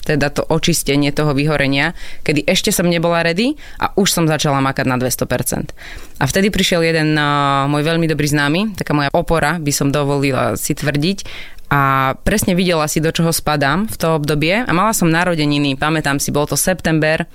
teda 0.06 0.30
to 0.30 0.46
očistenie 0.46 1.10
toho 1.10 1.34
vyhorenia, 1.34 1.92
kedy 2.22 2.46
ešte 2.46 2.70
som 2.70 2.86
nebola 2.86 3.26
ready 3.26 3.58
a 3.82 3.90
už 3.98 4.06
som 4.06 4.24
začala 4.30 4.62
makať 4.62 4.86
na 4.86 4.96
200%. 5.02 5.74
A 6.22 6.24
vtedy 6.30 6.54
prišiel 6.54 6.86
jeden 6.86 7.18
uh, 7.18 7.66
môj 7.66 7.82
veľmi 7.82 8.06
dobrý 8.06 8.30
známy, 8.30 8.78
taká 8.78 8.94
moja 8.94 9.10
opora, 9.10 9.58
by 9.58 9.72
som 9.74 9.90
dovolila 9.90 10.54
si 10.54 10.78
tvrdiť, 10.78 11.18
a 11.66 12.14
presne 12.22 12.54
videla 12.54 12.86
si, 12.86 13.02
do 13.02 13.10
čoho 13.10 13.34
spadám 13.34 13.90
v 13.90 13.96
to 13.98 14.14
obdobie 14.14 14.62
a 14.62 14.70
mala 14.70 14.94
som 14.94 15.10
narodeniny, 15.10 15.74
pamätám 15.74 16.22
si, 16.22 16.30
bol 16.30 16.46
to 16.46 16.54
september, 16.54 17.26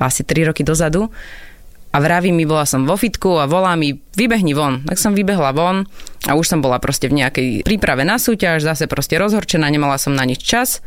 asi 0.00 0.24
3 0.24 0.48
roky 0.48 0.64
dozadu 0.64 1.12
a 1.94 1.96
vraví 2.02 2.34
mi, 2.34 2.42
bola 2.42 2.66
som 2.66 2.82
vo 2.82 2.98
fitku 2.98 3.38
a 3.38 3.46
volá 3.46 3.78
mi, 3.78 3.94
vybehni 3.94 4.50
von. 4.50 4.82
Tak 4.82 4.98
som 4.98 5.14
vybehla 5.14 5.54
von 5.54 5.86
a 6.26 6.34
už 6.34 6.50
som 6.50 6.58
bola 6.58 6.82
proste 6.82 7.06
v 7.06 7.22
nejakej 7.22 7.62
príprave 7.62 8.02
na 8.02 8.18
súťaž, 8.18 8.66
zase 8.66 8.90
proste 8.90 9.14
rozhorčená, 9.14 9.70
nemala 9.70 9.94
som 9.94 10.10
na 10.10 10.26
nič 10.26 10.42
čas. 10.42 10.82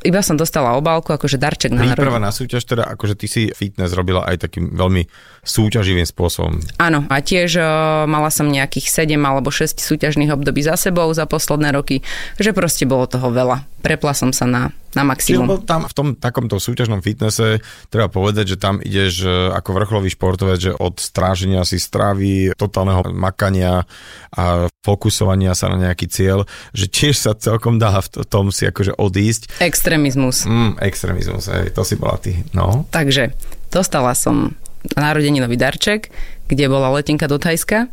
Iba 0.00 0.24
som 0.24 0.40
dostala 0.40 0.80
obálku, 0.80 1.12
akože 1.12 1.36
darček 1.36 1.76
na 1.76 1.84
Príprava 1.84 2.16
na 2.16 2.32
súťaž, 2.32 2.64
teda 2.64 2.88
akože 2.96 3.20
ty 3.20 3.26
si 3.28 3.42
fitness 3.52 3.92
robila 3.92 4.24
aj 4.24 4.48
takým 4.48 4.72
veľmi 4.72 5.04
súťaživým 5.44 6.08
spôsobom. 6.08 6.56
Áno, 6.80 7.04
a 7.12 7.20
tiež 7.20 7.60
uh, 7.60 7.68
mala 8.08 8.32
som 8.32 8.48
nejakých 8.48 8.88
7 8.88 9.20
alebo 9.20 9.52
6 9.52 9.76
súťažných 9.76 10.32
období 10.32 10.64
za 10.64 10.80
sebou 10.80 11.12
za 11.12 11.28
posledné 11.28 11.76
roky, 11.76 12.00
že 12.40 12.56
proste 12.56 12.88
bolo 12.88 13.04
toho 13.04 13.28
veľa. 13.28 13.68
Prepla 13.84 14.16
som 14.16 14.32
sa 14.32 14.48
na 14.48 14.72
na 14.94 15.06
maximum. 15.06 15.46
Čiže 15.46 15.66
tam 15.70 15.82
v 15.86 15.94
tom 15.94 16.08
takomto 16.18 16.58
súťažnom 16.58 16.98
fitnesse 16.98 17.62
treba 17.92 18.10
povedať, 18.10 18.54
že 18.54 18.56
tam 18.58 18.82
ideš 18.82 19.22
e, 19.22 19.30
ako 19.54 19.70
vrcholový 19.76 20.10
športovec, 20.10 20.58
že 20.58 20.72
od 20.74 20.98
stráženia 20.98 21.62
si 21.62 21.78
stravy, 21.78 22.50
totálneho 22.58 23.06
makania 23.14 23.86
a 24.34 24.66
fokusovania 24.82 25.54
sa 25.54 25.70
na 25.70 25.90
nejaký 25.90 26.10
cieľ, 26.10 26.48
že 26.74 26.90
tiež 26.90 27.14
sa 27.14 27.32
celkom 27.38 27.78
dá 27.78 28.02
v 28.02 28.26
tom 28.26 28.50
si 28.50 28.66
akože 28.66 28.98
odísť. 28.98 29.62
Extrémizmus. 29.62 30.48
Mm, 30.48 30.80
extrémizmus, 30.82 31.46
hej, 31.52 31.70
to 31.70 31.86
si 31.86 31.94
bola 31.94 32.18
ty. 32.18 32.42
No. 32.50 32.88
Takže 32.90 33.30
dostala 33.70 34.16
som 34.16 34.58
narodeninový 34.96 35.60
darček, 35.60 36.08
kde 36.48 36.66
bola 36.66 36.90
letenka 36.90 37.28
do 37.28 37.36
Thajska 37.36 37.92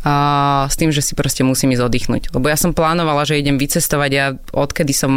a 0.00 0.14
s 0.68 0.80
tým, 0.80 0.88
že 0.92 1.04
si 1.04 1.12
proste 1.12 1.44
musím 1.44 1.76
ísť 1.76 1.84
oddychnúť. 1.84 2.22
Lebo 2.32 2.48
ja 2.48 2.56
som 2.56 2.72
plánovala, 2.72 3.28
že 3.28 3.40
idem 3.40 3.60
vycestovať 3.60 4.10
a 4.16 4.24
odkedy 4.56 4.96
som 4.96 5.12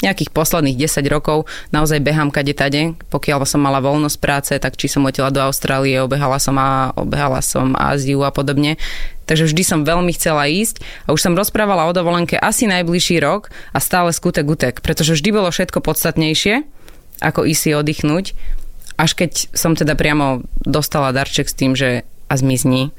nejakých 0.00 0.32
posledných 0.32 0.76
10 0.76 1.04
rokov 1.12 1.44
naozaj 1.70 2.00
behám 2.00 2.32
kade 2.32 2.56
tade. 2.56 2.96
Pokiaľ 3.12 3.44
som 3.44 3.60
mala 3.60 3.84
voľnosť 3.84 4.18
práce, 4.20 4.52
tak 4.56 4.76
či 4.76 4.88
som 4.88 5.04
letela 5.04 5.28
do 5.28 5.40
Austrálie, 5.44 6.00
obehala 6.00 6.40
som, 6.40 6.56
a, 6.56 6.92
obehala 6.96 7.44
som 7.44 7.76
Áziu 7.76 8.24
a 8.24 8.32
podobne. 8.32 8.80
Takže 9.28 9.46
vždy 9.46 9.62
som 9.62 9.86
veľmi 9.86 10.10
chcela 10.16 10.50
ísť 10.50 10.82
a 11.06 11.14
už 11.14 11.22
som 11.22 11.38
rozprávala 11.38 11.86
o 11.86 11.94
dovolenke 11.94 12.34
asi 12.34 12.66
najbližší 12.66 13.22
rok 13.22 13.54
a 13.70 13.78
stále 13.78 14.10
skutek 14.10 14.42
utek, 14.42 14.74
pretože 14.82 15.14
vždy 15.14 15.30
bolo 15.30 15.52
všetko 15.54 15.78
podstatnejšie, 15.78 16.66
ako 17.22 17.46
ísť 17.46 17.60
si 17.62 17.70
oddychnúť, 17.76 18.26
až 18.98 19.10
keď 19.14 19.54
som 19.54 19.78
teda 19.78 19.94
priamo 19.94 20.42
dostala 20.66 21.14
darček 21.14 21.46
s 21.46 21.54
tým, 21.54 21.78
že 21.78 22.02
a 22.30 22.34
zmizni 22.34 22.94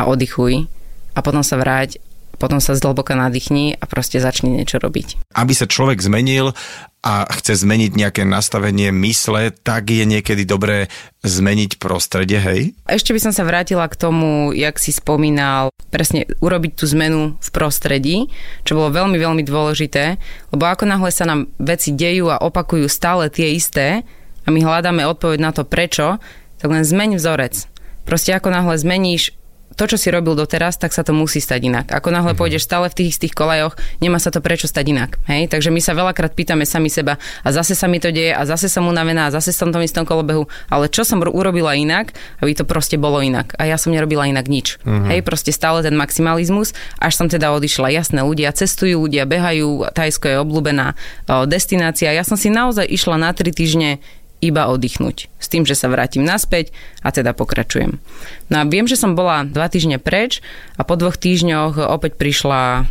a 0.00 0.08
oddychuj 0.08 0.68
a 1.14 1.18
potom 1.20 1.44
sa 1.44 1.60
vráť 1.60 2.00
potom 2.40 2.56
sa 2.58 2.72
zhlboka 2.72 3.12
nadýchni 3.12 3.76
a 3.76 3.84
proste 3.84 4.16
začne 4.16 4.56
niečo 4.56 4.80
robiť. 4.80 5.36
Aby 5.36 5.52
sa 5.52 5.68
človek 5.68 6.00
zmenil 6.00 6.56
a 7.00 7.24
chce 7.28 7.64
zmeniť 7.64 7.96
nejaké 7.96 8.22
nastavenie 8.24 8.92
mysle, 8.92 9.52
tak 9.52 9.88
je 9.88 10.04
niekedy 10.04 10.44
dobré 10.44 10.92
zmeniť 11.24 11.76
prostredie, 11.80 12.40
hej? 12.40 12.60
Ešte 12.88 13.12
by 13.12 13.20
som 13.20 13.32
sa 13.32 13.44
vrátila 13.44 13.88
k 13.88 13.96
tomu, 13.96 14.52
jak 14.52 14.76
si 14.76 14.92
spomínal, 14.92 15.72
presne 15.88 16.28
urobiť 16.40 16.72
tú 16.76 16.84
zmenu 16.92 17.40
v 17.40 17.48
prostredí, 17.52 18.16
čo 18.64 18.76
bolo 18.76 18.92
veľmi, 18.92 19.16
veľmi 19.16 19.42
dôležité, 19.44 20.20
lebo 20.52 20.64
ako 20.68 20.84
náhle 20.88 21.08
sa 21.12 21.24
nám 21.24 21.48
veci 21.56 21.92
dejú 21.92 22.28
a 22.28 22.40
opakujú 22.40 22.84
stále 22.88 23.32
tie 23.32 23.56
isté 23.56 24.04
a 24.44 24.48
my 24.52 24.60
hľadáme 24.60 25.04
odpoveď 25.08 25.38
na 25.40 25.52
to 25.56 25.64
prečo, 25.64 26.20
tak 26.60 26.68
len 26.68 26.84
zmeň 26.84 27.16
vzorec. 27.16 27.64
Proste 28.04 28.36
ako 28.36 28.52
náhle 28.52 28.76
zmeníš 28.76 29.39
to, 29.78 29.84
čo 29.86 29.96
si 29.96 30.10
robil 30.10 30.34
doteraz, 30.34 30.76
tak 30.76 30.90
sa 30.90 31.06
to 31.06 31.14
musí 31.14 31.38
stať 31.38 31.60
inak. 31.62 31.86
Ako 31.94 32.10
náhle 32.10 32.34
mm-hmm. 32.34 32.40
pôjdeš 32.40 32.66
stále 32.66 32.90
v 32.90 32.96
tých 33.00 33.16
istých 33.16 33.32
kolajoch, 33.32 33.78
nemá 34.02 34.18
sa 34.18 34.34
to 34.34 34.42
prečo 34.42 34.66
stať 34.66 34.84
inak. 34.90 35.22
Hej? 35.30 35.48
Takže 35.48 35.70
my 35.70 35.80
sa 35.80 35.94
veľakrát 35.96 36.34
pýtame 36.34 36.66
sami 36.66 36.90
seba 36.90 37.16
a 37.46 37.48
zase 37.54 37.78
sa 37.78 37.86
mi 37.86 38.02
to 38.02 38.10
deje 38.10 38.34
a 38.34 38.42
zase 38.44 38.66
som 38.66 38.84
unavená 38.90 39.28
a 39.28 39.34
zase 39.34 39.54
som 39.54 39.70
tom 39.70 39.80
istom 39.80 40.04
kolobehu, 40.04 40.50
ale 40.68 40.90
čo 40.90 41.06
som 41.06 41.22
urobila 41.22 41.78
inak, 41.78 42.12
aby 42.42 42.52
to 42.52 42.66
proste 42.66 42.98
bolo 42.98 43.22
inak. 43.22 43.54
A 43.56 43.70
ja 43.70 43.78
som 43.78 43.94
nerobila 43.94 44.26
inak 44.26 44.50
nič. 44.50 44.82
Mm-hmm. 44.82 45.08
Hej, 45.10 45.20
proste 45.22 45.54
stále 45.54 45.80
ten 45.86 45.94
maximalizmus, 45.94 46.74
až 46.98 47.12
som 47.16 47.30
teda 47.30 47.54
odišla. 47.54 47.94
Jasné, 47.94 48.26
ľudia 48.26 48.52
cestujú, 48.52 49.06
ľudia 49.06 49.24
behajú, 49.24 49.90
Tajsko 49.94 50.26
je 50.28 50.36
obľúbená 50.42 50.98
destinácia. 51.46 52.12
Ja 52.12 52.26
som 52.26 52.36
si 52.36 52.50
naozaj 52.52 52.84
išla 52.90 53.16
na 53.16 53.30
tri 53.32 53.54
týždne 53.54 54.02
iba 54.40 54.72
oddychnúť. 54.72 55.28
S 55.36 55.46
tým, 55.52 55.68
že 55.68 55.76
sa 55.76 55.92
vrátim 55.92 56.24
naspäť 56.24 56.72
a 57.04 57.12
teda 57.12 57.36
pokračujem. 57.36 58.00
No 58.48 58.56
a 58.60 58.64
viem, 58.64 58.88
že 58.88 58.96
som 58.96 59.12
bola 59.12 59.44
dva 59.44 59.68
týždne 59.68 60.00
preč 60.00 60.40
a 60.80 60.82
po 60.82 60.96
dvoch 60.96 61.20
týždňoch 61.20 61.76
opäť 61.76 62.16
prišla 62.16 62.88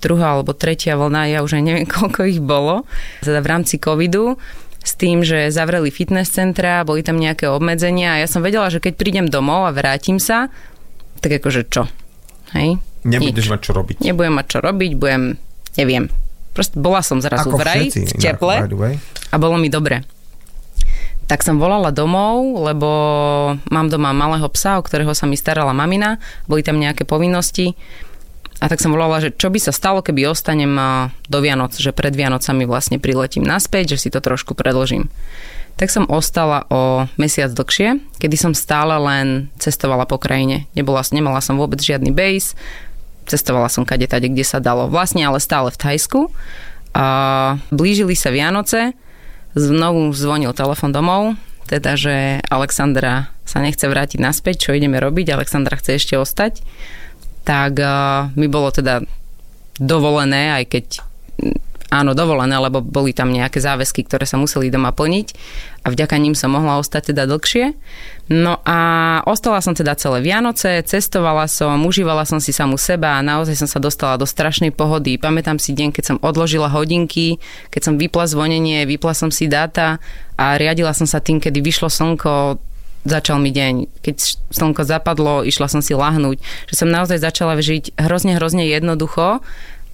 druhá 0.00 0.36
alebo 0.36 0.56
tretia 0.56 0.96
vlna, 0.96 1.28
ja 1.28 1.38
už 1.44 1.60
aj 1.60 1.62
neviem, 1.64 1.86
koľko 1.94 2.20
ich 2.28 2.40
bolo, 2.40 2.88
teda 3.20 3.40
v 3.44 3.48
rámci 3.48 3.76
covidu 3.76 4.40
s 4.86 4.94
tým, 4.94 5.26
že 5.26 5.50
zavreli 5.50 5.90
fitness 5.90 6.30
centra, 6.30 6.86
boli 6.86 7.02
tam 7.02 7.18
nejaké 7.18 7.50
obmedzenia 7.50 8.16
a 8.16 8.20
ja 8.22 8.28
som 8.30 8.40
vedela, 8.40 8.70
že 8.70 8.78
keď 8.78 8.94
prídem 8.94 9.26
domov 9.26 9.66
a 9.66 9.74
vrátim 9.74 10.22
sa, 10.22 10.48
tak 11.18 11.42
akože 11.42 11.66
čo? 11.66 11.90
Hej? 12.54 12.78
Nebudeš 13.02 13.46
Nič. 13.46 13.52
mať 13.52 13.60
čo 13.66 13.72
robiť. 13.74 13.96
Nebudem 14.02 14.34
mať 14.38 14.46
čo 14.46 14.58
robiť, 14.62 14.92
budem, 14.94 15.22
neviem. 15.74 16.06
Proste 16.54 16.78
bola 16.78 17.02
som 17.02 17.18
zrazu 17.18 17.50
Ako 17.50 17.58
v 17.58 17.66
raji, 17.66 17.88
v 17.92 18.14
teple 18.16 18.56
a 19.28 19.36
bolo 19.36 19.58
mi 19.58 19.68
dobre 19.68 20.06
tak 21.26 21.42
som 21.42 21.58
volala 21.58 21.90
domov, 21.90 22.62
lebo 22.62 22.88
mám 23.66 23.90
doma 23.90 24.14
malého 24.14 24.46
psa, 24.54 24.78
o 24.78 24.86
ktorého 24.86 25.10
sa 25.10 25.26
mi 25.26 25.34
starala 25.34 25.74
mamina, 25.74 26.22
boli 26.46 26.62
tam 26.62 26.78
nejaké 26.78 27.02
povinnosti. 27.02 27.74
A 28.56 28.72
tak 28.72 28.80
som 28.80 28.94
volala, 28.94 29.20
že 29.20 29.34
čo 29.36 29.52
by 29.52 29.60
sa 29.60 29.74
stalo, 29.74 30.00
keby 30.00 30.32
ostanem 30.32 30.72
do 31.28 31.38
Vianoc, 31.44 31.76
že 31.76 31.92
pred 31.92 32.16
Vianocami 32.16 32.64
vlastne 32.64 32.96
priletím 32.96 33.44
naspäť, 33.44 33.98
že 33.98 34.06
si 34.06 34.08
to 34.08 34.24
trošku 34.24 34.56
predložím. 34.56 35.12
Tak 35.76 35.92
som 35.92 36.08
ostala 36.08 36.64
o 36.72 37.04
mesiac 37.20 37.52
dlhšie, 37.52 38.00
kedy 38.16 38.36
som 38.40 38.56
stále 38.56 38.96
len 38.96 39.52
cestovala 39.60 40.08
po 40.08 40.16
krajine. 40.16 40.64
Nebola, 40.72 41.04
nemala 41.12 41.44
som 41.44 41.60
vôbec 41.60 41.84
žiadny 41.84 42.16
base, 42.16 42.56
cestovala 43.28 43.68
som 43.68 43.84
kade 43.84 44.08
tade, 44.08 44.32
kde 44.32 44.40
sa 44.40 44.56
dalo. 44.56 44.88
Vlastne 44.88 45.28
ale 45.28 45.36
stále 45.36 45.68
v 45.68 45.76
Thajsku. 45.76 46.20
A 46.96 47.04
blížili 47.68 48.16
sa 48.16 48.32
Vianoce, 48.32 48.96
Znovu 49.56 50.12
zvonil 50.12 50.52
telefon 50.52 50.92
domov, 50.92 51.32
teda, 51.66 51.96
že 51.96 52.44
Alexandra 52.52 53.32
sa 53.48 53.64
nechce 53.64 53.88
vrátiť 53.88 54.20
naspäť, 54.20 54.68
čo 54.68 54.76
ideme 54.76 55.00
robiť, 55.00 55.32
Alexandra 55.32 55.80
chce 55.80 55.96
ešte 55.96 56.14
ostať, 56.14 56.60
tak 57.48 57.80
uh, 57.80 58.28
mi 58.36 58.52
bolo 58.52 58.68
teda 58.68 59.00
dovolené, 59.80 60.60
aj 60.60 60.64
keď 60.68 60.84
áno, 61.90 62.18
dovolené, 62.18 62.58
lebo 62.58 62.82
boli 62.82 63.14
tam 63.14 63.30
nejaké 63.30 63.62
záväzky, 63.62 64.02
ktoré 64.06 64.26
sa 64.26 64.38
museli 64.38 64.70
doma 64.70 64.90
plniť 64.90 65.28
a 65.86 65.94
vďaka 65.94 66.18
ním 66.18 66.34
som 66.34 66.50
mohla 66.50 66.82
ostať 66.82 67.14
teda 67.14 67.30
dlhšie. 67.30 67.78
No 68.26 68.58
a 68.66 68.78
ostala 69.22 69.62
som 69.62 69.70
teda 69.70 69.94
celé 69.94 70.18
Vianoce, 70.18 70.82
cestovala 70.82 71.46
som, 71.46 71.78
užívala 71.86 72.26
som 72.26 72.42
si 72.42 72.50
samu 72.50 72.74
seba 72.74 73.14
a 73.14 73.22
naozaj 73.22 73.54
som 73.54 73.70
sa 73.70 73.78
dostala 73.78 74.18
do 74.18 74.26
strašnej 74.26 74.74
pohody. 74.74 75.14
Pamätám 75.14 75.62
si 75.62 75.70
deň, 75.78 75.94
keď 75.94 76.04
som 76.04 76.18
odložila 76.26 76.66
hodinky, 76.66 77.38
keď 77.70 77.82
som 77.86 77.94
vypla 77.94 78.26
zvonenie, 78.26 78.82
vypla 78.82 79.14
som 79.14 79.30
si 79.30 79.46
dáta 79.46 80.02
a 80.34 80.58
riadila 80.58 80.90
som 80.90 81.06
sa 81.06 81.22
tým, 81.22 81.38
kedy 81.38 81.62
vyšlo 81.62 81.86
slnko, 81.86 82.58
začal 83.06 83.38
mi 83.38 83.54
deň. 83.54 84.02
Keď 84.02 84.16
slnko 84.50 84.82
zapadlo, 84.82 85.46
išla 85.46 85.70
som 85.70 85.78
si 85.78 85.94
lahnúť. 85.94 86.42
Že 86.66 86.74
som 86.74 86.88
naozaj 86.90 87.22
začala 87.22 87.54
žiť 87.62 87.94
hrozne, 87.94 88.34
hrozne 88.34 88.66
jednoducho 88.66 89.38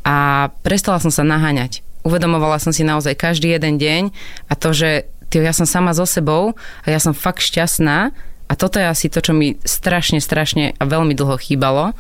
a 0.03 0.49
prestala 0.67 0.99
som 0.99 1.11
sa 1.11 1.23
naháňať. 1.23 1.83
Uvedomovala 2.03 2.59
som 2.59 2.75
si 2.75 2.83
naozaj 2.83 3.15
každý 3.15 3.55
jeden 3.55 3.79
deň 3.79 4.03
a 4.51 4.53
to, 4.59 4.75
že 4.75 5.07
tyjo, 5.31 5.47
ja 5.47 5.55
som 5.55 5.65
sama 5.65 5.95
so 5.95 6.03
sebou 6.03 6.59
a 6.83 6.87
ja 6.91 6.99
som 6.99 7.15
fakt 7.15 7.41
šťastná 7.41 8.11
a 8.51 8.53
toto 8.59 8.83
je 8.83 8.87
asi 8.91 9.07
to, 9.09 9.23
čo 9.23 9.33
mi 9.33 9.57
strašne, 9.63 10.19
strašne 10.19 10.75
a 10.77 10.83
veľmi 10.83 11.15
dlho 11.15 11.39
chýbalo 11.39 11.95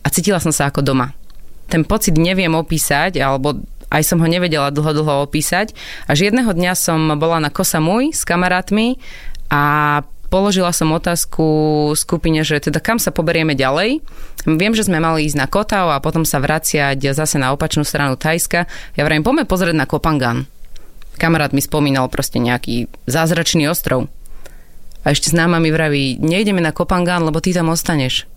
a 0.00 0.06
cítila 0.08 0.40
som 0.40 0.50
sa 0.50 0.72
ako 0.72 0.80
doma. 0.80 1.12
Ten 1.70 1.86
pocit 1.86 2.18
neviem 2.18 2.50
opísať, 2.56 3.20
alebo 3.22 3.62
aj 3.90 4.02
som 4.02 4.18
ho 4.18 4.26
nevedela 4.26 4.74
dlho, 4.74 4.90
dlho 4.90 5.14
opísať. 5.26 5.74
Až 6.10 6.30
jedného 6.30 6.50
dňa 6.50 6.72
som 6.74 6.98
bola 7.14 7.38
na 7.38 7.50
Kosa 7.52 7.78
Môj 7.78 8.10
s 8.10 8.26
kamarátmi 8.26 8.98
a 9.50 9.62
Položila 10.30 10.70
som 10.70 10.94
otázku 10.94 11.42
skupine, 11.98 12.46
že 12.46 12.62
teda 12.62 12.78
kam 12.78 13.02
sa 13.02 13.10
poberieme 13.10 13.58
ďalej. 13.58 13.98
Viem, 14.46 14.78
že 14.78 14.86
sme 14.86 15.02
mali 15.02 15.26
ísť 15.26 15.34
na 15.34 15.50
Kotao 15.50 15.90
a 15.90 15.98
potom 15.98 16.22
sa 16.22 16.38
vraciať 16.38 17.10
zase 17.10 17.34
na 17.42 17.50
opačnú 17.50 17.82
stranu 17.82 18.14
Tajska. 18.14 18.70
Ja 18.94 19.02
vrajím, 19.02 19.26
poďme 19.26 19.42
pozrieť 19.42 19.74
na 19.74 19.90
Kopangan. 19.90 20.46
Kamarát 21.18 21.50
mi 21.50 21.58
spomínal 21.58 22.06
proste 22.06 22.38
nejaký 22.38 22.86
zázračný 23.10 23.66
ostrov. 23.66 24.06
A 25.02 25.10
ešte 25.10 25.34
známa 25.34 25.58
mi 25.58 25.74
vraví, 25.74 26.22
nejdeme 26.22 26.62
na 26.62 26.70
Kopangan, 26.70 27.26
lebo 27.26 27.42
ty 27.42 27.50
tam 27.50 27.74
ostaneš. 27.74 28.30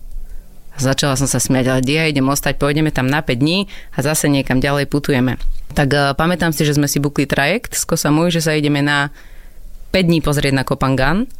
A 0.74 0.82
začala 0.82 1.14
som 1.14 1.30
sa 1.30 1.38
smiať, 1.38 1.70
ale 1.70 1.80
ja 1.86 2.10
idem 2.10 2.26
ostať, 2.26 2.58
pôjdeme 2.58 2.90
tam 2.90 3.06
na 3.06 3.22
5 3.22 3.38
dní 3.38 3.70
a 3.94 4.02
zase 4.02 4.26
niekam 4.26 4.58
ďalej 4.58 4.90
putujeme. 4.90 5.38
Tak 5.78 5.88
uh, 5.94 6.02
pamätám 6.18 6.50
si, 6.50 6.66
že 6.66 6.74
sme 6.74 6.90
si 6.90 6.98
bukli 6.98 7.30
trajekt 7.30 7.78
z 7.78 7.86
Kosamuj, 7.86 8.34
že 8.34 8.42
sa 8.42 8.58
ideme 8.58 8.82
na 8.82 9.14
5 9.94 10.10
dní 10.10 10.18
pozrieť 10.18 10.58
na 10.58 10.66
Kopangan 10.66 11.30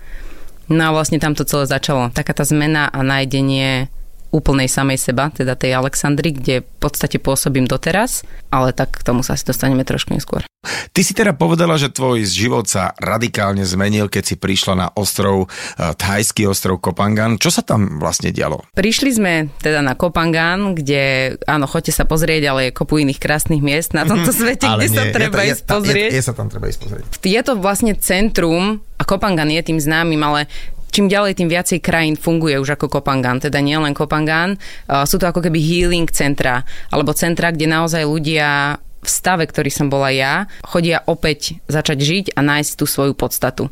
No 0.68 0.83
a 0.88 0.94
vlastne 0.94 1.21
tam 1.21 1.37
to 1.37 1.44
celé 1.44 1.68
začalo. 1.68 2.09
Taká 2.12 2.33
tá 2.33 2.44
zmena 2.44 2.88
a 2.88 3.00
nájdenie 3.04 3.88
úplnej 4.34 4.66
samej 4.66 4.98
seba, 4.98 5.30
teda 5.30 5.54
tej 5.54 5.78
Alexandry, 5.78 6.34
kde 6.34 6.66
v 6.66 6.78
podstate 6.82 7.22
pôsobím 7.22 7.70
doteraz, 7.70 8.26
ale 8.50 8.74
tak 8.74 8.98
k 8.98 9.06
tomu 9.06 9.22
sa 9.22 9.38
asi 9.38 9.46
dostaneme 9.46 9.86
trošku 9.86 10.10
neskôr. 10.10 10.42
Ty 10.64 11.00
si 11.04 11.12
teda 11.12 11.36
povedala, 11.36 11.76
že 11.76 11.92
tvoj 11.92 12.24
život 12.24 12.64
sa 12.64 12.96
radikálne 12.96 13.62
zmenil, 13.68 14.08
keď 14.08 14.22
si 14.24 14.36
prišla 14.40 14.74
na 14.74 14.88
ostrov, 14.96 15.46
eh, 15.76 15.92
thajský 15.92 16.48
ostrov 16.48 16.80
Kopangan. 16.80 17.36
Čo 17.36 17.60
sa 17.60 17.62
tam 17.62 18.00
vlastne 18.00 18.32
dialo? 18.32 18.64
Prišli 18.72 19.10
sme 19.12 19.32
teda 19.60 19.84
na 19.84 19.92
Kopangan, 19.94 20.72
kde, 20.72 21.36
áno, 21.44 21.68
choďte 21.68 21.92
sa 21.92 22.04
pozrieť, 22.08 22.42
ale 22.48 22.60
je 22.68 22.76
kopu 22.76 22.98
iných 23.04 23.20
krásnych 23.20 23.60
miest 23.60 23.92
na 23.92 24.08
tomto 24.08 24.32
mhm. 24.32 24.38
svete, 24.40 24.66
kde 24.66 24.88
nie, 24.88 24.96
sa 24.96 25.02
treba 25.12 25.40
je 25.44 25.48
ísť 25.52 25.64
pozrieť. 25.68 26.10
Je, 26.10 26.16
je, 26.16 26.18
je 26.18 26.24
sa 26.24 26.34
tam 26.34 26.46
treba 26.48 26.66
ísť 26.66 26.80
pozrieť. 26.80 27.04
Je 27.22 27.40
to 27.44 27.52
vlastne 27.60 27.92
centrum 28.00 28.80
a 28.94 29.02
Kopangan 29.02 29.50
je 29.50 29.62
tým 29.66 29.78
známym, 29.82 30.22
ale 30.22 30.46
čím 30.94 31.10
ďalej, 31.10 31.34
tým 31.34 31.50
viacej 31.50 31.82
krajín 31.82 32.14
funguje 32.14 32.54
už 32.62 32.78
ako 32.78 32.86
Kopangan. 32.86 33.42
Teda 33.42 33.58
nie 33.58 33.74
len 33.74 33.90
Kopangan, 33.90 34.54
sú 34.86 35.18
to 35.18 35.26
ako 35.26 35.42
keby 35.42 35.58
healing 35.58 36.06
centra, 36.06 36.62
alebo 36.94 37.10
centra, 37.10 37.50
kde 37.50 37.66
naozaj 37.66 38.06
ľudia 38.06 38.78
v 38.78 39.08
stave, 39.10 39.44
ktorý 39.44 39.68
som 39.74 39.90
bola 39.90 40.14
ja, 40.14 40.46
chodia 40.62 41.02
opäť 41.04 41.58
začať 41.66 41.98
žiť 41.98 42.24
a 42.38 42.40
nájsť 42.46 42.72
tú 42.78 42.86
svoju 42.86 43.12
podstatu. 43.18 43.68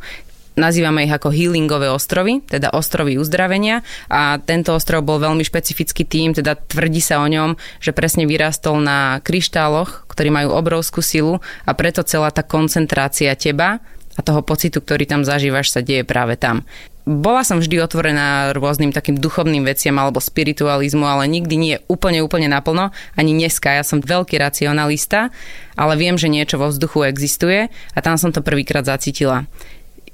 Nazývame 0.53 1.09
ich 1.09 1.15
ako 1.17 1.33
healingové 1.33 1.89
ostrovy, 1.89 2.45
teda 2.45 2.77
ostrovy 2.77 3.17
uzdravenia 3.17 3.81
a 4.13 4.37
tento 4.37 4.77
ostrov 4.77 5.01
bol 5.01 5.17
veľmi 5.17 5.41
špecifický 5.41 6.05
tým, 6.05 6.37
teda 6.37 6.61
tvrdí 6.61 7.01
sa 7.01 7.25
o 7.25 7.27
ňom, 7.33 7.57
že 7.81 7.97
presne 7.97 8.29
vyrastol 8.29 8.85
na 8.85 9.25
kryštáloch, 9.25 10.05
ktorí 10.13 10.29
majú 10.29 10.53
obrovskú 10.53 11.01
silu 11.01 11.41
a 11.65 11.73
preto 11.73 12.05
celá 12.05 12.29
tá 12.29 12.45
koncentrácia 12.45 13.33
teba 13.33 13.81
a 14.13 14.21
toho 14.21 14.45
pocitu, 14.45 14.85
ktorý 14.85 15.09
tam 15.09 15.25
zažívaš, 15.25 15.73
sa 15.73 15.81
deje 15.81 16.05
práve 16.05 16.37
tam. 16.37 16.69
Bola 17.03 17.43
som 17.43 17.59
vždy 17.59 17.83
otvorená 17.83 18.55
rôznym 18.55 18.95
takým 18.95 19.19
duchovným 19.19 19.67
veciam 19.67 19.99
alebo 19.99 20.23
spiritualizmu, 20.23 21.03
ale 21.03 21.27
nikdy 21.27 21.55
nie 21.59 21.75
úplne, 21.91 22.23
úplne 22.23 22.47
naplno, 22.47 22.95
ani 23.19 23.35
dneska. 23.35 23.75
Ja 23.75 23.83
som 23.83 23.99
veľký 23.99 24.39
racionalista, 24.39 25.35
ale 25.75 25.99
viem, 25.99 26.15
že 26.15 26.31
niečo 26.31 26.63
vo 26.63 26.71
vzduchu 26.71 27.11
existuje 27.11 27.75
a 27.75 27.99
tam 27.99 28.15
som 28.15 28.31
to 28.31 28.39
prvýkrát 28.39 28.87
zacítila. 28.87 29.51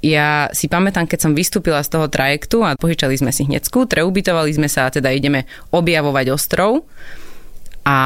Ja 0.01 0.49
si 0.57 0.71
pamätám, 0.71 1.11
keď 1.11 1.29
som 1.29 1.37
vystúpila 1.37 1.85
z 1.85 1.93
toho 1.93 2.07
trajektu 2.09 2.65
a 2.65 2.79
požičali 2.79 3.21
sme 3.21 3.37
si 3.37 3.45
hneď 3.45 3.69
skútre, 3.69 4.07
ubytovali 4.07 4.49
sme 4.55 4.71
sa 4.71 4.89
a 4.89 4.95
teda 4.95 5.13
ideme 5.13 5.45
objavovať 5.75 6.33
ostrov. 6.33 6.89
A 7.85 7.99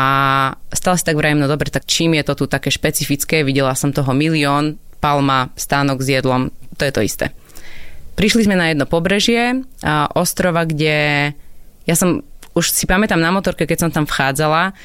stále 0.74 0.96
si 0.98 1.06
tak 1.06 1.18
vrajím, 1.18 1.38
no 1.38 1.46
dobre, 1.46 1.70
tak 1.70 1.86
čím 1.86 2.18
je 2.18 2.26
to 2.26 2.34
tu 2.34 2.44
také 2.50 2.72
špecifické, 2.72 3.46
videla 3.46 3.78
som 3.78 3.94
toho 3.94 4.10
milión, 4.10 4.78
palma, 5.02 5.50
stánok 5.54 6.02
s 6.02 6.08
jedlom, 6.08 6.50
to 6.78 6.82
je 6.86 6.94
to 6.94 7.02
isté. 7.02 7.26
Prišli 8.12 8.44
sme 8.44 8.60
na 8.60 8.70
jedno 8.72 8.84
pobrežie 8.84 9.64
a 9.80 10.08
ostrova, 10.12 10.68
kde 10.68 11.32
ja 11.88 11.94
som, 11.96 12.20
už 12.52 12.70
si 12.70 12.84
pamätám 12.84 13.18
na 13.18 13.32
motorke, 13.32 13.64
keď 13.64 13.88
som 13.88 13.90
tam 13.90 14.04
vchádzala, 14.04 14.76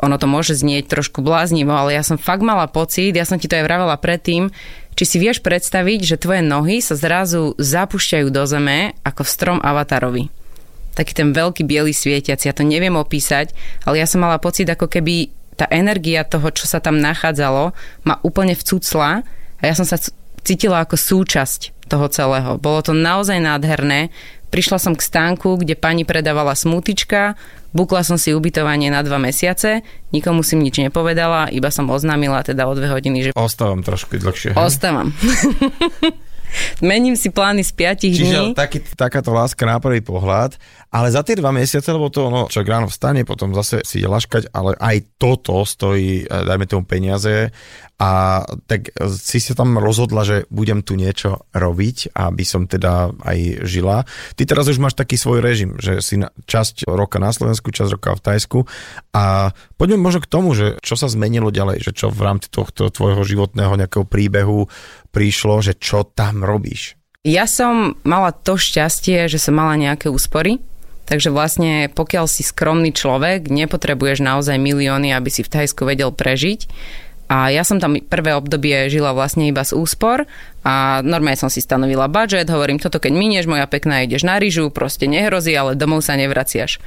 ono 0.00 0.16
to 0.16 0.24
môže 0.24 0.56
znieť 0.56 0.88
trošku 0.88 1.20
bláznivo, 1.20 1.70
ale 1.70 1.92
ja 1.92 2.02
som 2.02 2.16
fakt 2.16 2.40
mala 2.40 2.64
pocit, 2.64 3.12
ja 3.12 3.28
som 3.28 3.36
ti 3.36 3.44
to 3.44 3.60
aj 3.60 3.66
vravela 3.68 3.96
predtým, 4.00 4.48
či 4.96 5.04
si 5.04 5.16
vieš 5.20 5.44
predstaviť, 5.44 6.00
že 6.04 6.20
tvoje 6.20 6.40
nohy 6.40 6.80
sa 6.80 6.96
zrazu 6.96 7.52
zapúšťajú 7.60 8.26
do 8.32 8.42
zeme 8.48 8.96
ako 9.04 9.24
v 9.24 9.32
strom 9.32 9.58
avatarovi. 9.60 10.32
Taký 10.92 11.12
ten 11.16 11.32
veľký 11.32 11.64
biely 11.64 11.92
svietiac, 11.92 12.40
ja 12.44 12.52
to 12.52 12.64
neviem 12.64 12.96
opísať, 12.96 13.56
ale 13.88 14.00
ja 14.00 14.06
som 14.08 14.20
mala 14.20 14.36
pocit, 14.36 14.68
ako 14.68 14.88
keby 14.88 15.32
tá 15.56 15.68
energia 15.68 16.24
toho, 16.24 16.48
čo 16.52 16.68
sa 16.68 16.80
tam 16.80 17.00
nachádzalo, 17.00 17.72
ma 18.04 18.14
úplne 18.24 18.56
vcúcla 18.56 19.24
a 19.60 19.62
ja 19.64 19.74
som 19.76 19.88
sa 19.88 20.00
cítila 20.44 20.84
ako 20.84 20.96
súčasť 20.96 21.71
toho 21.92 22.08
celého. 22.08 22.56
Bolo 22.56 22.80
to 22.80 22.96
naozaj 22.96 23.36
nádherné. 23.36 24.08
Prišla 24.48 24.80
som 24.80 24.92
k 24.96 25.04
stánku, 25.04 25.60
kde 25.60 25.76
pani 25.76 26.04
predávala 26.08 26.56
smutička, 26.56 27.36
bukla 27.72 28.04
som 28.04 28.20
si 28.20 28.36
ubytovanie 28.36 28.92
na 28.92 29.00
dva 29.00 29.16
mesiace, 29.16 29.80
nikomu 30.12 30.44
si 30.44 30.60
nič 30.60 30.76
nepovedala, 30.76 31.48
iba 31.48 31.72
som 31.72 31.88
oznámila 31.88 32.44
teda 32.44 32.68
o 32.68 32.72
dve 32.76 32.92
hodiny, 32.92 33.18
že... 33.24 33.30
Ostávam 33.32 33.80
trošku 33.80 34.20
dlhšie. 34.20 34.52
Ostávam. 34.52 35.12
Mením 36.82 37.14
si 37.14 37.30
plány 37.30 37.62
z 37.64 37.72
5 37.72 38.12
Čiže 38.12 38.24
dní. 38.24 38.52
taký, 38.54 38.82
takáto 38.94 39.30
láska 39.30 39.62
na 39.64 39.78
prvý 39.78 40.02
pohľad, 40.02 40.58
ale 40.92 41.08
za 41.08 41.24
tie 41.24 41.38
dva 41.38 41.54
mesiace, 41.54 41.88
lebo 41.88 42.12
to 42.12 42.28
ono, 42.28 42.50
čo 42.52 42.60
ráno 42.66 42.90
vstane, 42.90 43.24
potom 43.24 43.56
zase 43.56 43.80
si 43.86 44.02
ide 44.02 44.10
laškať, 44.10 44.52
ale 44.52 44.76
aj 44.76 45.16
toto 45.16 45.64
stojí, 45.64 46.24
eh, 46.24 46.28
dajme 46.28 46.68
tomu 46.68 46.84
peniaze 46.84 47.48
a 48.02 48.42
tak 48.66 48.92
eh, 48.92 49.08
si 49.08 49.38
sa 49.38 49.56
tam 49.56 49.78
rozhodla, 49.78 50.26
že 50.26 50.36
budem 50.50 50.84
tu 50.84 50.98
niečo 50.98 51.46
robiť, 51.54 52.12
aby 52.12 52.44
som 52.44 52.68
teda 52.68 53.14
aj 53.24 53.64
žila. 53.64 54.04
Ty 54.34 54.42
teraz 54.44 54.68
už 54.68 54.82
máš 54.82 54.98
taký 54.98 55.16
svoj 55.16 55.40
režim, 55.40 55.78
že 55.78 56.02
si 56.04 56.20
na, 56.20 56.28
časť 56.44 56.84
roka 56.90 57.22
na 57.22 57.32
Slovensku, 57.32 57.72
časť 57.72 57.96
roka 57.96 58.12
v 58.18 58.24
Tajsku 58.24 58.58
a 59.16 59.54
poďme 59.80 60.02
možno 60.02 60.20
k 60.24 60.28
tomu, 60.28 60.52
že 60.52 60.76
čo 60.84 60.98
sa 60.98 61.08
zmenilo 61.08 61.48
ďalej, 61.54 61.88
že 61.88 61.92
čo 61.96 62.12
v 62.12 62.20
rámci 62.20 62.52
tohto 62.52 62.92
tvojho 62.92 63.22
životného 63.24 63.78
nejakého 63.80 64.04
príbehu 64.04 64.68
prišlo, 65.12 65.60
že 65.60 65.76
čo 65.76 66.08
tam 66.08 66.42
robíš? 66.42 66.96
Ja 67.22 67.46
som 67.46 67.94
mala 68.02 68.34
to 68.34 68.58
šťastie, 68.58 69.30
že 69.30 69.38
som 69.38 69.54
mala 69.54 69.78
nejaké 69.78 70.10
úspory, 70.10 70.58
takže 71.06 71.30
vlastne 71.30 71.86
pokiaľ 71.92 72.26
si 72.26 72.42
skromný 72.42 72.90
človek, 72.90 73.46
nepotrebuješ 73.46 74.18
naozaj 74.24 74.58
milióny, 74.58 75.14
aby 75.14 75.30
si 75.30 75.46
v 75.46 75.52
Thajsku 75.52 75.86
vedel 75.86 76.10
prežiť. 76.10 76.66
A 77.30 77.48
ja 77.48 77.64
som 77.64 77.80
tam 77.80 77.96
prvé 77.96 78.34
obdobie 78.36 78.92
žila 78.92 79.14
vlastne 79.16 79.48
iba 79.48 79.64
z 79.64 79.72
úspor 79.72 80.28
a 80.66 81.00
normálne 81.00 81.38
som 81.38 81.48
si 81.48 81.64
stanovila 81.64 82.10
budget, 82.10 82.50
hovorím, 82.50 82.76
toto 82.82 83.00
keď 83.00 83.12
minieš, 83.14 83.48
moja 83.48 83.64
pekná, 83.64 84.04
ideš 84.04 84.26
na 84.26 84.36
rýžu, 84.36 84.68
proste 84.68 85.08
nehrozí, 85.08 85.54
ale 85.56 85.78
domov 85.78 86.04
sa 86.04 86.18
nevraciaš. 86.18 86.82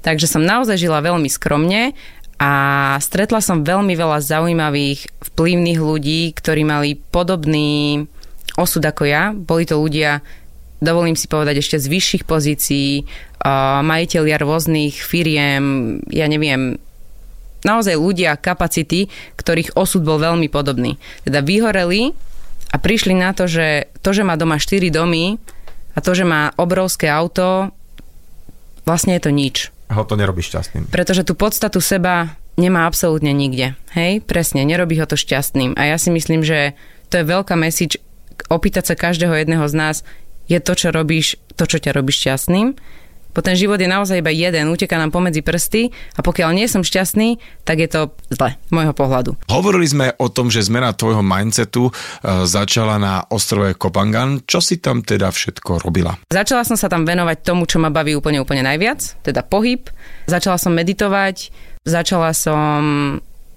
Takže 0.00 0.28
som 0.28 0.46
naozaj 0.46 0.80
žila 0.80 1.04
veľmi 1.04 1.28
skromne 1.28 1.92
a 2.40 2.52
stretla 3.04 3.44
som 3.44 3.68
veľmi 3.68 3.92
veľa 3.92 4.24
zaujímavých, 4.24 5.12
vplyvných 5.36 5.76
ľudí, 5.76 6.32
ktorí 6.32 6.64
mali 6.64 6.96
podobný 6.96 8.08
osud 8.56 8.80
ako 8.80 9.04
ja. 9.04 9.36
Boli 9.36 9.68
to 9.68 9.76
ľudia, 9.76 10.24
dovolím 10.80 11.20
si 11.20 11.28
povedať, 11.28 11.60
ešte 11.60 11.76
z 11.76 11.92
vyšších 11.92 12.24
pozícií, 12.24 13.04
majiteľia 13.84 14.40
rôznych 14.40 15.04
firiem, 15.04 16.00
ja 16.08 16.24
neviem, 16.32 16.80
naozaj 17.60 18.00
ľudia, 18.00 18.40
kapacity, 18.40 19.12
ktorých 19.36 19.76
osud 19.76 20.00
bol 20.00 20.16
veľmi 20.16 20.48
podobný. 20.48 20.96
Teda 21.28 21.44
vyhoreli 21.44 22.16
a 22.72 22.80
prišli 22.80 23.20
na 23.20 23.36
to, 23.36 23.52
že 23.52 23.92
to, 24.00 24.16
že 24.16 24.24
má 24.24 24.40
doma 24.40 24.56
4 24.56 24.88
domy 24.88 25.36
a 25.92 25.98
to, 26.00 26.16
že 26.16 26.24
má 26.24 26.56
obrovské 26.56 27.12
auto, 27.12 27.68
vlastne 28.88 29.20
je 29.20 29.28
to 29.28 29.28
nič 29.28 29.56
ho 29.90 30.02
to 30.06 30.14
nerobí 30.14 30.40
šťastným. 30.40 30.88
Pretože 30.88 31.26
tú 31.26 31.34
podstatu 31.34 31.82
seba 31.82 32.38
nemá 32.54 32.86
absolútne 32.86 33.34
nikde. 33.34 33.74
Hej, 33.94 34.22
presne, 34.24 34.62
nerobí 34.62 34.98
ho 35.02 35.06
to 35.06 35.18
šťastným. 35.18 35.74
A 35.74 35.90
ja 35.90 35.96
si 35.98 36.14
myslím, 36.14 36.46
že 36.46 36.78
to 37.10 37.18
je 37.18 37.24
veľká 37.26 37.58
message 37.58 37.98
opýtať 38.48 38.94
sa 38.94 38.94
každého 38.94 39.34
jedného 39.34 39.66
z 39.66 39.74
nás, 39.74 39.96
je 40.50 40.58
to, 40.58 40.74
čo 40.74 40.88
robíš, 40.90 41.38
to, 41.54 41.68
čo 41.68 41.78
ťa 41.78 41.94
robí 41.94 42.10
šťastným 42.10 42.74
bo 43.30 43.40
ten 43.40 43.54
život 43.54 43.78
je 43.78 43.88
naozaj 43.88 44.20
iba 44.20 44.30
jeden, 44.34 44.68
uteká 44.70 44.98
nám 44.98 45.14
pomedzi 45.14 45.40
prsty 45.40 45.90
a 46.18 46.20
pokiaľ 46.20 46.50
nie 46.54 46.66
som 46.66 46.82
šťastný, 46.84 47.38
tak 47.64 47.80
je 47.80 47.88
to 47.88 48.00
zle, 48.34 48.54
môjho 48.74 48.94
pohľadu. 48.94 49.38
Hovorili 49.48 49.86
sme 49.86 50.06
o 50.18 50.28
tom, 50.28 50.50
že 50.50 50.66
zmena 50.66 50.92
tvojho 50.92 51.22
mindsetu 51.22 51.88
e, 51.88 51.92
začala 52.44 52.98
na 52.98 53.24
ostrove 53.30 53.72
Kopangan. 53.78 54.44
Čo 54.44 54.58
si 54.58 54.82
tam 54.82 55.06
teda 55.06 55.30
všetko 55.30 55.80
robila? 55.80 56.18
Začala 56.28 56.66
som 56.66 56.76
sa 56.76 56.90
tam 56.90 57.06
venovať 57.06 57.46
tomu, 57.46 57.64
čo 57.64 57.78
ma 57.78 57.88
baví 57.88 58.18
úplne 58.18 58.42
úplne 58.42 58.66
najviac, 58.66 59.22
teda 59.22 59.46
pohyb. 59.46 59.86
Začala 60.26 60.58
som 60.58 60.74
meditovať, 60.74 61.54
začala 61.86 62.34
som 62.34 62.80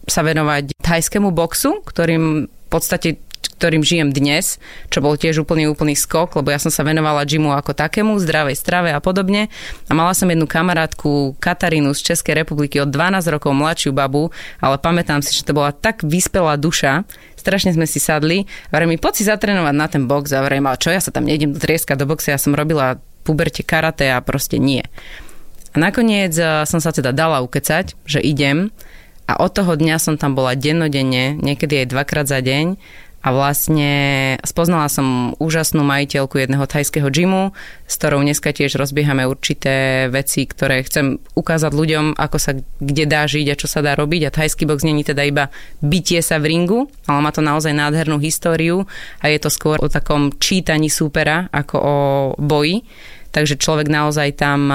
sa 0.04 0.22
venovať 0.22 0.76
thajskému 0.84 1.32
boxu, 1.32 1.80
ktorým 1.84 2.48
v 2.48 2.68
podstate 2.68 3.24
ktorým 3.64 3.80
žijem 3.80 4.12
dnes, 4.12 4.60
čo 4.92 5.00
bol 5.00 5.16
tiež 5.16 5.40
úplný 5.40 5.72
úplný 5.72 5.96
skok, 5.96 6.36
lebo 6.36 6.52
ja 6.52 6.60
som 6.60 6.68
sa 6.68 6.84
venovala 6.84 7.24
gymu 7.24 7.56
ako 7.56 7.72
takému, 7.72 8.20
zdravej 8.20 8.60
strave 8.60 8.92
a 8.92 9.00
podobne. 9.00 9.48
A 9.88 9.96
mala 9.96 10.12
som 10.12 10.28
jednu 10.28 10.44
kamarátku 10.44 11.40
Katarínu 11.40 11.96
z 11.96 12.12
Českej 12.12 12.44
republiky 12.44 12.84
od 12.84 12.92
12 12.92 13.24
rokov 13.32 13.56
mladšiu 13.56 13.96
babu, 13.96 14.36
ale 14.60 14.76
pamätám 14.76 15.24
si, 15.24 15.32
že 15.32 15.48
to 15.48 15.56
bola 15.56 15.72
tak 15.72 16.04
vyspelá 16.04 16.60
duša, 16.60 17.08
strašne 17.40 17.72
sme 17.72 17.88
si 17.88 18.04
sadli. 18.04 18.52
Vrem 18.68 18.92
mi, 18.92 19.00
poď 19.00 19.14
si 19.16 19.24
zatrénovať 19.32 19.76
na 19.80 19.88
ten 19.88 20.04
box 20.12 20.36
a 20.36 20.44
ale 20.44 20.76
čo, 20.76 20.92
ja 20.92 21.00
sa 21.00 21.16
tam 21.16 21.24
nejdem 21.24 21.56
trieska 21.56 21.96
do 21.96 22.04
boxe, 22.04 22.36
ja 22.36 22.40
som 22.44 22.52
robila 22.52 23.00
puberte 23.24 23.64
karate 23.64 24.12
a 24.12 24.20
proste 24.20 24.60
nie. 24.60 24.84
A 25.72 25.80
nakoniec 25.80 26.36
eh, 26.36 26.68
som 26.68 26.84
sa 26.84 26.92
teda 26.92 27.16
dala 27.16 27.40
ukecať, 27.40 27.96
že 28.04 28.20
idem 28.20 28.76
a 29.24 29.40
od 29.40 29.56
toho 29.56 29.80
dňa 29.80 30.04
som 30.04 30.20
tam 30.20 30.36
bola 30.36 30.52
dennodenne, 30.52 31.40
niekedy 31.40 31.88
aj 31.88 31.96
dvakrát 31.96 32.28
za 32.28 32.44
deň 32.44 32.76
a 33.24 33.32
vlastne 33.32 33.92
spoznala 34.44 34.92
som 34.92 35.32
úžasnú 35.40 35.80
majiteľku 35.88 36.44
jedného 36.44 36.68
thajského 36.68 37.08
gymu, 37.08 37.56
s 37.88 37.96
ktorou 37.96 38.20
dneska 38.20 38.52
tiež 38.52 38.76
rozbiehame 38.76 39.24
určité 39.24 40.08
veci, 40.12 40.44
ktoré 40.44 40.84
chcem 40.84 41.24
ukázať 41.32 41.72
ľuďom, 41.72 42.06
ako 42.20 42.38
sa 42.38 42.52
kde 42.84 43.08
dá 43.08 43.24
žiť 43.24 43.56
a 43.56 43.60
čo 43.60 43.72
sa 43.72 43.80
dá 43.80 43.96
robiť. 43.96 44.28
A 44.28 44.36
thajský 44.36 44.68
box 44.68 44.84
není 44.84 45.08
teda 45.08 45.24
iba 45.24 45.48
bytie 45.80 46.20
sa 46.20 46.36
v 46.36 46.52
ringu, 46.52 46.92
ale 47.08 47.24
má 47.24 47.32
to 47.32 47.40
naozaj 47.40 47.72
nádhernú 47.72 48.20
históriu 48.20 48.84
a 49.24 49.32
je 49.32 49.40
to 49.40 49.48
skôr 49.48 49.80
o 49.80 49.88
takom 49.88 50.36
čítaní 50.36 50.92
súpera 50.92 51.48
ako 51.56 51.76
o 51.80 51.96
boji 52.36 52.84
takže 53.34 53.58
človek 53.58 53.90
naozaj 53.90 54.38
tam 54.38 54.70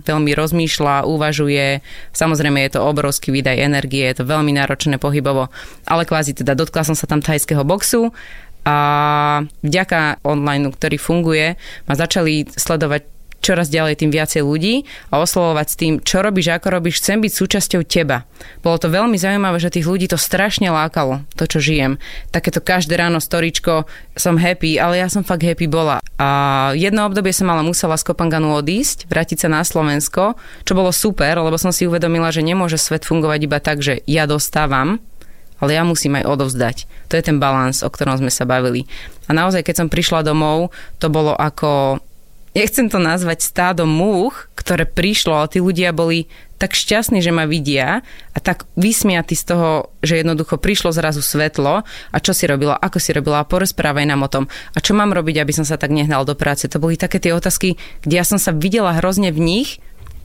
veľmi 0.00 0.32
rozmýšľa, 0.32 1.04
uvažuje. 1.04 1.84
Samozrejme 2.16 2.64
je 2.64 2.80
to 2.80 2.80
obrovský 2.80 3.28
výdaj 3.30 3.60
energie, 3.60 4.08
je 4.08 4.24
to 4.24 4.24
veľmi 4.24 4.56
náročné 4.56 4.96
pohybovo, 4.96 5.52
ale 5.84 6.08
kvázi 6.08 6.32
teda 6.32 6.56
dotkla 6.56 6.88
som 6.88 6.96
sa 6.96 7.04
tam 7.04 7.20
thajského 7.20 7.60
boxu 7.60 8.10
a 8.64 8.76
vďaka 9.60 10.24
online, 10.24 10.72
ktorý 10.72 10.96
funguje, 10.96 11.60
ma 11.84 11.94
začali 11.96 12.48
sledovať 12.48 13.19
čoraz 13.40 13.72
ďalej 13.72 14.04
tým 14.04 14.10
viacej 14.12 14.44
ľudí 14.44 14.84
a 15.08 15.18
oslovovať 15.18 15.66
s 15.66 15.78
tým, 15.80 15.92
čo 16.00 16.20
robíš, 16.20 16.52
ako 16.52 16.68
robíš, 16.80 17.00
chcem 17.00 17.24
byť 17.24 17.32
súčasťou 17.32 17.82
teba. 17.88 18.28
Bolo 18.60 18.76
to 18.76 18.92
veľmi 18.92 19.16
zaujímavé, 19.16 19.56
že 19.60 19.72
tých 19.72 19.88
ľudí 19.88 20.06
to 20.08 20.20
strašne 20.20 20.68
lákalo, 20.68 21.24
to, 21.34 21.44
čo 21.48 21.58
žijem. 21.60 21.96
Takéto 22.30 22.60
každé 22.60 22.96
ráno 22.96 23.18
storičko, 23.18 23.88
som 24.16 24.36
happy, 24.36 24.76
ale 24.76 25.00
ja 25.00 25.08
som 25.08 25.24
fakt 25.24 25.44
happy 25.44 25.66
bola. 25.66 26.04
A 26.20 26.28
jedno 26.76 27.08
obdobie 27.08 27.32
som 27.32 27.48
ale 27.48 27.64
musela 27.64 27.96
z 27.96 28.04
Kopanganu 28.04 28.52
odísť, 28.56 29.08
vrátiť 29.08 29.44
sa 29.44 29.48
na 29.48 29.64
Slovensko, 29.64 30.36
čo 30.68 30.72
bolo 30.76 30.92
super, 30.92 31.40
lebo 31.40 31.56
som 31.56 31.72
si 31.72 31.88
uvedomila, 31.88 32.28
že 32.28 32.44
nemôže 32.44 32.76
svet 32.76 33.08
fungovať 33.08 33.40
iba 33.48 33.58
tak, 33.58 33.80
že 33.80 34.04
ja 34.04 34.28
dostávam, 34.28 35.00
ale 35.60 35.76
ja 35.76 35.84
musím 35.84 36.16
aj 36.16 36.28
odovzdať. 36.28 36.76
To 37.12 37.14
je 37.20 37.24
ten 37.24 37.36
balans, 37.36 37.84
o 37.84 37.92
ktorom 37.92 38.16
sme 38.16 38.32
sa 38.32 38.48
bavili. 38.48 38.88
A 39.28 39.36
naozaj, 39.36 39.62
keď 39.62 39.84
som 39.84 39.92
prišla 39.92 40.24
domov, 40.24 40.72
to 40.98 41.12
bolo 41.12 41.36
ako 41.36 42.00
nechcem 42.54 42.90
to 42.90 42.98
nazvať 42.98 43.46
stádom 43.46 43.86
múch, 43.86 44.50
ktoré 44.58 44.84
prišlo, 44.86 45.34
ale 45.34 45.52
tí 45.52 45.58
ľudia 45.62 45.94
boli 45.94 46.26
tak 46.60 46.76
šťastní, 46.76 47.24
že 47.24 47.32
ma 47.32 47.48
vidia 47.48 48.04
a 48.36 48.38
tak 48.38 48.68
vysmiatí 48.76 49.32
z 49.32 49.44
toho, 49.48 49.88
že 50.04 50.20
jednoducho 50.20 50.60
prišlo 50.60 50.92
zrazu 50.92 51.24
svetlo 51.24 51.88
a 51.88 52.16
čo 52.20 52.36
si 52.36 52.44
robila, 52.44 52.76
ako 52.76 53.00
si 53.00 53.16
robila 53.16 53.40
a 53.40 53.48
porozprávaj 53.48 54.04
nám 54.04 54.28
o 54.28 54.28
tom 54.28 54.44
a 54.76 54.78
čo 54.84 54.92
mám 54.92 55.16
robiť, 55.16 55.40
aby 55.40 55.56
som 55.56 55.64
sa 55.64 55.80
tak 55.80 55.88
nehnal 55.88 56.28
do 56.28 56.36
práce. 56.36 56.68
To 56.68 56.76
boli 56.76 57.00
také 57.00 57.16
tie 57.16 57.32
otázky, 57.32 57.80
kde 58.04 58.14
ja 58.20 58.28
som 58.28 58.36
sa 58.36 58.52
videla 58.52 58.92
hrozne 59.00 59.32
v 59.32 59.40
nich 59.40 59.68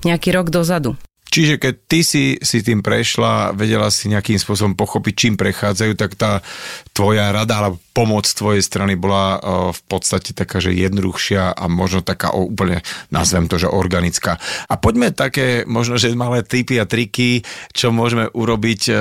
nejaký 0.04 0.36
rok 0.36 0.52
dozadu. 0.52 1.00
Čiže 1.26 1.58
keď 1.58 1.74
ty 1.90 2.00
si, 2.06 2.38
si 2.40 2.62
tým 2.62 2.86
prešla, 2.86 3.52
vedela 3.58 3.90
si 3.90 4.08
nejakým 4.08 4.38
spôsobom 4.38 4.78
pochopiť, 4.78 5.14
čím 5.14 5.34
prechádzajú, 5.36 5.94
tak 5.98 6.16
tá 6.16 6.40
tvoja 6.94 7.34
rada 7.34 7.60
alebo 7.60 7.82
pomoc 7.92 8.30
tvojej 8.30 8.62
strany 8.62 8.94
bola 8.96 9.40
v 9.74 9.82
podstate 9.90 10.32
taká, 10.32 10.62
že 10.62 10.76
jednoduchšia 10.76 11.56
a 11.56 11.66
možno 11.68 12.06
taká 12.06 12.32
úplne, 12.32 12.86
nazvem 13.10 13.50
to, 13.50 13.58
že 13.58 13.72
organická. 13.72 14.38
A 14.70 14.74
poďme 14.78 15.12
také, 15.12 15.68
možno, 15.68 15.98
že 16.00 16.14
malé 16.16 16.46
typy 16.46 16.80
a 16.80 16.86
triky, 16.88 17.44
čo 17.74 17.92
môžeme 17.92 18.32
urobiť 18.32 18.82
e, 18.88 18.94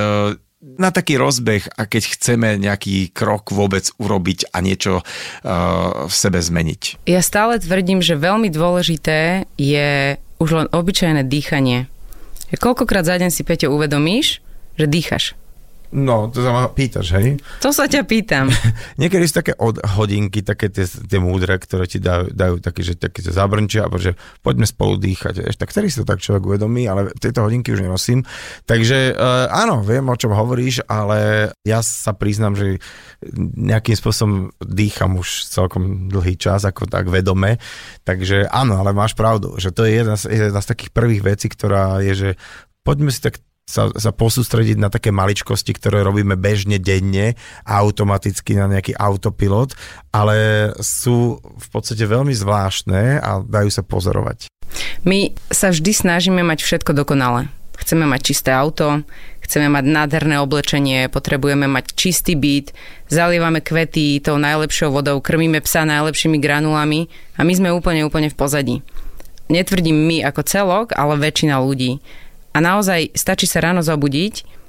na 0.64 0.88
taký 0.90 1.20
rozbeh 1.20 1.76
a 1.76 1.84
keď 1.84 2.02
chceme 2.16 2.56
nejaký 2.56 3.12
krok 3.12 3.52
vôbec 3.52 3.84
urobiť 4.00 4.48
a 4.50 4.64
niečo 4.64 5.04
uh, 5.04 6.08
v 6.08 6.14
sebe 6.14 6.40
zmeniť. 6.40 7.04
Ja 7.04 7.20
stále 7.20 7.60
tvrdím, 7.60 8.00
že 8.00 8.16
veľmi 8.16 8.48
dôležité 8.48 9.44
je 9.60 10.16
už 10.40 10.50
len 10.56 10.68
obyčajné 10.72 11.28
dýchanie. 11.28 11.86
Koľkokrát 12.52 13.04
za 13.04 13.16
deň 13.16 13.30
si, 13.32 13.44
Peťo, 13.44 13.72
uvedomíš, 13.72 14.40
že 14.76 14.86
dýchaš? 14.88 15.36
No, 15.94 16.26
to 16.26 16.42
sa 16.42 16.50
ma 16.50 16.66
pýtaš, 16.66 17.14
hej? 17.14 17.38
To 17.62 17.70
sa 17.70 17.86
ťa 17.86 18.02
pýtam. 18.02 18.50
Niekedy 19.00 19.30
sú 19.30 19.38
také 19.38 19.54
od 19.54 19.78
hodinky, 19.94 20.42
také 20.42 20.66
tie, 20.66 20.90
tie 20.90 21.22
múdre, 21.22 21.54
ktoré 21.54 21.86
ti 21.86 22.02
dajú, 22.02 22.34
dajú 22.34 22.58
také, 22.58 22.82
že 22.82 22.98
také 22.98 23.22
sa 23.22 23.46
zabrnčia, 23.46 23.86
alebo 23.86 24.02
že 24.02 24.18
poďme 24.42 24.66
spolu 24.66 24.98
dýchať. 24.98 25.46
Ešte 25.46 25.62
tak 25.62 25.70
ktorý 25.70 25.86
si 25.86 26.02
to 26.02 26.06
tak 26.10 26.18
človek 26.18 26.42
uvedomí, 26.50 26.90
ale 26.90 27.14
tieto 27.22 27.46
hodinky 27.46 27.70
už 27.70 27.86
nenosím. 27.86 28.26
Takže 28.66 29.14
uh, 29.14 29.46
áno, 29.54 29.86
viem, 29.86 30.02
o 30.02 30.18
čom 30.18 30.34
hovoríš, 30.34 30.82
ale 30.90 31.54
ja 31.62 31.78
sa 31.78 32.10
priznám, 32.10 32.58
že 32.58 32.82
nejakým 33.54 33.94
spôsobom 33.94 34.50
dýcham 34.66 35.14
už 35.14 35.46
celkom 35.46 36.10
dlhý 36.10 36.34
čas, 36.34 36.66
ako 36.66 36.90
tak 36.90 37.06
vedome. 37.06 37.62
Takže 38.02 38.50
áno, 38.50 38.82
ale 38.82 38.90
máš 38.90 39.14
pravdu, 39.14 39.54
že 39.62 39.70
to 39.70 39.86
je 39.86 40.02
jedna 40.02 40.18
z, 40.18 40.50
jedna 40.50 40.58
z 40.58 40.70
takých 40.74 40.90
prvých 40.90 41.22
vecí, 41.22 41.46
ktorá 41.46 42.02
je, 42.02 42.12
že 42.18 42.30
poďme 42.82 43.14
si 43.14 43.22
tak 43.22 43.38
sa, 43.64 43.88
sa 43.96 44.12
posústrediť 44.12 44.76
na 44.76 44.92
také 44.92 45.08
maličkosti, 45.08 45.72
ktoré 45.72 46.04
robíme 46.04 46.36
bežne, 46.36 46.76
denne, 46.76 47.32
automaticky 47.64 48.60
na 48.60 48.68
nejaký 48.68 48.92
autopilot, 48.96 49.72
ale 50.12 50.70
sú 50.84 51.40
v 51.40 51.68
podstate 51.72 52.04
veľmi 52.04 52.36
zvláštne 52.36 53.24
a 53.24 53.40
dajú 53.40 53.70
sa 53.72 53.80
pozorovať. 53.80 54.52
My 55.04 55.32
sa 55.48 55.72
vždy 55.72 55.92
snažíme 55.92 56.44
mať 56.44 56.64
všetko 56.64 56.92
dokonale. 56.92 57.48
Chceme 57.74 58.06
mať 58.06 58.20
čisté 58.22 58.54
auto, 58.54 59.02
chceme 59.42 59.66
mať 59.66 59.84
nádherné 59.84 60.38
oblečenie, 60.38 61.10
potrebujeme 61.10 61.66
mať 61.66 61.90
čistý 61.98 62.38
byt, 62.38 62.70
zalievame 63.10 63.58
kvety 63.58 64.22
tou 64.22 64.38
najlepšou 64.38 64.94
vodou, 64.94 65.18
krmíme 65.18 65.58
psa 65.58 65.82
najlepšími 65.82 66.38
granulami 66.38 67.10
a 67.34 67.42
my 67.42 67.52
sme 67.52 67.74
úplne, 67.74 68.06
úplne 68.06 68.30
v 68.30 68.38
pozadí. 68.38 68.76
Netvrdím 69.50 70.06
my 70.06 70.24
ako 70.24 70.40
celok, 70.46 70.86
ale 70.96 71.20
väčšina 71.20 71.60
ľudí. 71.60 72.00
A 72.54 72.58
naozaj 72.62 73.12
stačí 73.18 73.50
sa 73.50 73.58
ráno 73.58 73.82
zobudiť 73.82 74.64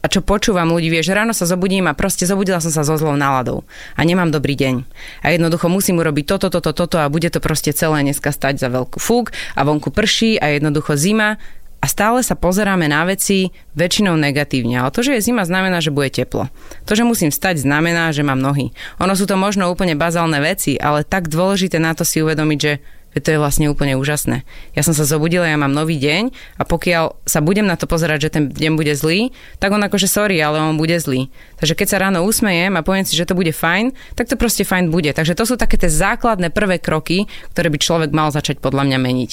a 0.00 0.08
čo 0.08 0.24
počúvam 0.24 0.72
ľudí, 0.72 0.88
vieš, 0.88 1.12
ráno 1.12 1.36
sa 1.36 1.44
zobudím 1.44 1.84
a 1.84 1.96
proste 1.96 2.24
zobudila 2.24 2.56
som 2.60 2.72
sa 2.72 2.84
so 2.84 2.96
zlou 2.96 3.20
náladou 3.20 3.68
a 3.96 4.00
nemám 4.00 4.32
dobrý 4.32 4.56
deň. 4.56 4.74
A 5.20 5.36
jednoducho 5.36 5.68
musím 5.68 6.00
urobiť 6.00 6.24
toto, 6.24 6.48
toto, 6.48 6.72
toto 6.72 6.96
a 6.96 7.12
bude 7.12 7.28
to 7.28 7.36
proste 7.40 7.76
celé 7.76 8.00
dneska 8.00 8.32
stať 8.32 8.64
za 8.64 8.72
veľkú 8.72 8.96
fúk 8.96 9.36
a 9.52 9.60
vonku 9.60 9.92
prší 9.92 10.40
a 10.40 10.56
jednoducho 10.56 10.96
zima 10.96 11.36
a 11.80 11.86
stále 11.88 12.20
sa 12.20 12.36
pozeráme 12.36 12.88
na 12.88 13.08
veci 13.08 13.52
väčšinou 13.76 14.16
negatívne. 14.16 14.80
Ale 14.80 14.92
to, 14.92 15.00
že 15.00 15.16
je 15.16 15.24
zima, 15.32 15.48
znamená, 15.48 15.80
že 15.80 15.92
bude 15.92 16.12
teplo. 16.12 16.52
To, 16.84 16.92
že 16.92 17.08
musím 17.08 17.32
stať, 17.32 17.64
znamená, 17.64 18.12
že 18.12 18.24
mám 18.24 18.40
nohy. 18.40 18.72
Ono 19.00 19.12
sú 19.16 19.24
to 19.24 19.40
možno 19.40 19.68
úplne 19.72 19.96
bazálne 19.96 20.40
veci, 20.44 20.76
ale 20.76 21.08
tak 21.08 21.32
dôležité 21.32 21.80
na 21.80 21.96
to 21.96 22.04
si 22.04 22.20
uvedomiť, 22.20 22.58
že 22.60 22.84
Veď 23.10 23.20
to 23.26 23.32
je 23.34 23.42
vlastne 23.42 23.66
úplne 23.66 23.98
úžasné. 23.98 24.46
Ja 24.78 24.86
som 24.86 24.94
sa 24.94 25.02
zobudila, 25.02 25.50
ja 25.50 25.58
mám 25.58 25.74
nový 25.74 25.98
deň 25.98 26.30
a 26.58 26.62
pokiaľ 26.62 27.26
sa 27.26 27.42
budem 27.42 27.66
na 27.66 27.74
to 27.74 27.90
pozerať, 27.90 28.30
že 28.30 28.34
ten 28.38 28.44
deň 28.46 28.72
bude 28.78 28.94
zlý, 28.94 29.34
tak 29.58 29.74
on 29.74 29.82
akože 29.82 30.06
sorry, 30.06 30.38
ale 30.38 30.62
on 30.62 30.78
bude 30.78 30.94
zlý. 31.02 31.26
Takže 31.58 31.74
keď 31.74 31.86
sa 31.90 32.00
ráno 32.06 32.22
usmejem 32.22 32.70
a 32.78 32.86
poviem 32.86 33.02
si, 33.02 33.18
že 33.18 33.26
to 33.26 33.34
bude 33.34 33.50
fajn, 33.50 33.90
tak 34.14 34.30
to 34.30 34.38
proste 34.38 34.62
fajn 34.62 34.94
bude. 34.94 35.10
Takže 35.10 35.34
to 35.34 35.42
sú 35.42 35.58
také 35.58 35.74
tie 35.74 35.90
základné 35.90 36.54
prvé 36.54 36.78
kroky, 36.78 37.26
ktoré 37.50 37.66
by 37.66 37.78
človek 37.82 38.10
mal 38.14 38.30
začať 38.30 38.62
podľa 38.62 38.86
mňa 38.86 38.98
meniť 39.02 39.32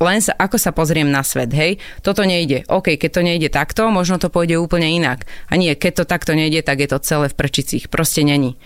len 0.00 0.24
sa, 0.24 0.32
ako 0.32 0.56
sa 0.56 0.72
pozriem 0.72 1.12
na 1.12 1.20
svet, 1.20 1.52
hej, 1.52 1.76
toto 2.00 2.24
nejde. 2.24 2.64
OK, 2.72 2.96
keď 2.96 3.10
to 3.12 3.20
nejde 3.20 3.48
takto, 3.52 3.92
možno 3.92 4.16
to 4.16 4.32
pôjde 4.32 4.56
úplne 4.56 4.88
inak. 4.88 5.28
A 5.52 5.60
nie, 5.60 5.76
keď 5.76 6.02
to 6.02 6.04
takto 6.08 6.32
nejde, 6.32 6.64
tak 6.64 6.80
je 6.80 6.88
to 6.88 7.04
celé 7.04 7.28
v 7.28 7.36
prčicích. 7.36 7.92
Proste 7.92 8.24
není. 8.24 8.56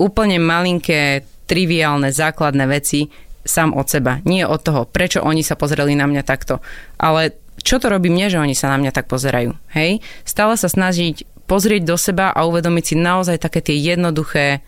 Úplne 0.00 0.40
malinké, 0.40 1.28
triviálne, 1.44 2.08
základné 2.08 2.64
veci 2.72 3.12
sám 3.48 3.72
od 3.72 3.88
seba. 3.88 4.20
Nie 4.28 4.44
od 4.44 4.60
toho, 4.60 4.84
prečo 4.84 5.24
oni 5.24 5.40
sa 5.40 5.56
pozreli 5.56 5.96
na 5.96 6.04
mňa 6.04 6.22
takto. 6.22 6.60
Ale 7.00 7.34
čo 7.64 7.80
to 7.82 7.90
robí 7.90 8.12
mne, 8.12 8.30
že 8.30 8.38
oni 8.38 8.54
sa 8.54 8.70
na 8.70 8.78
mňa 8.78 8.92
tak 8.94 9.10
pozerajú. 9.10 9.56
Hej? 9.74 10.04
Stále 10.22 10.54
sa 10.54 10.70
snažiť 10.70 11.26
pozrieť 11.48 11.82
do 11.88 11.96
seba 11.96 12.30
a 12.30 12.44
uvedomiť 12.44 12.84
si 12.84 12.94
naozaj 12.94 13.40
také 13.40 13.64
tie 13.64 13.74
jednoduché 13.80 14.60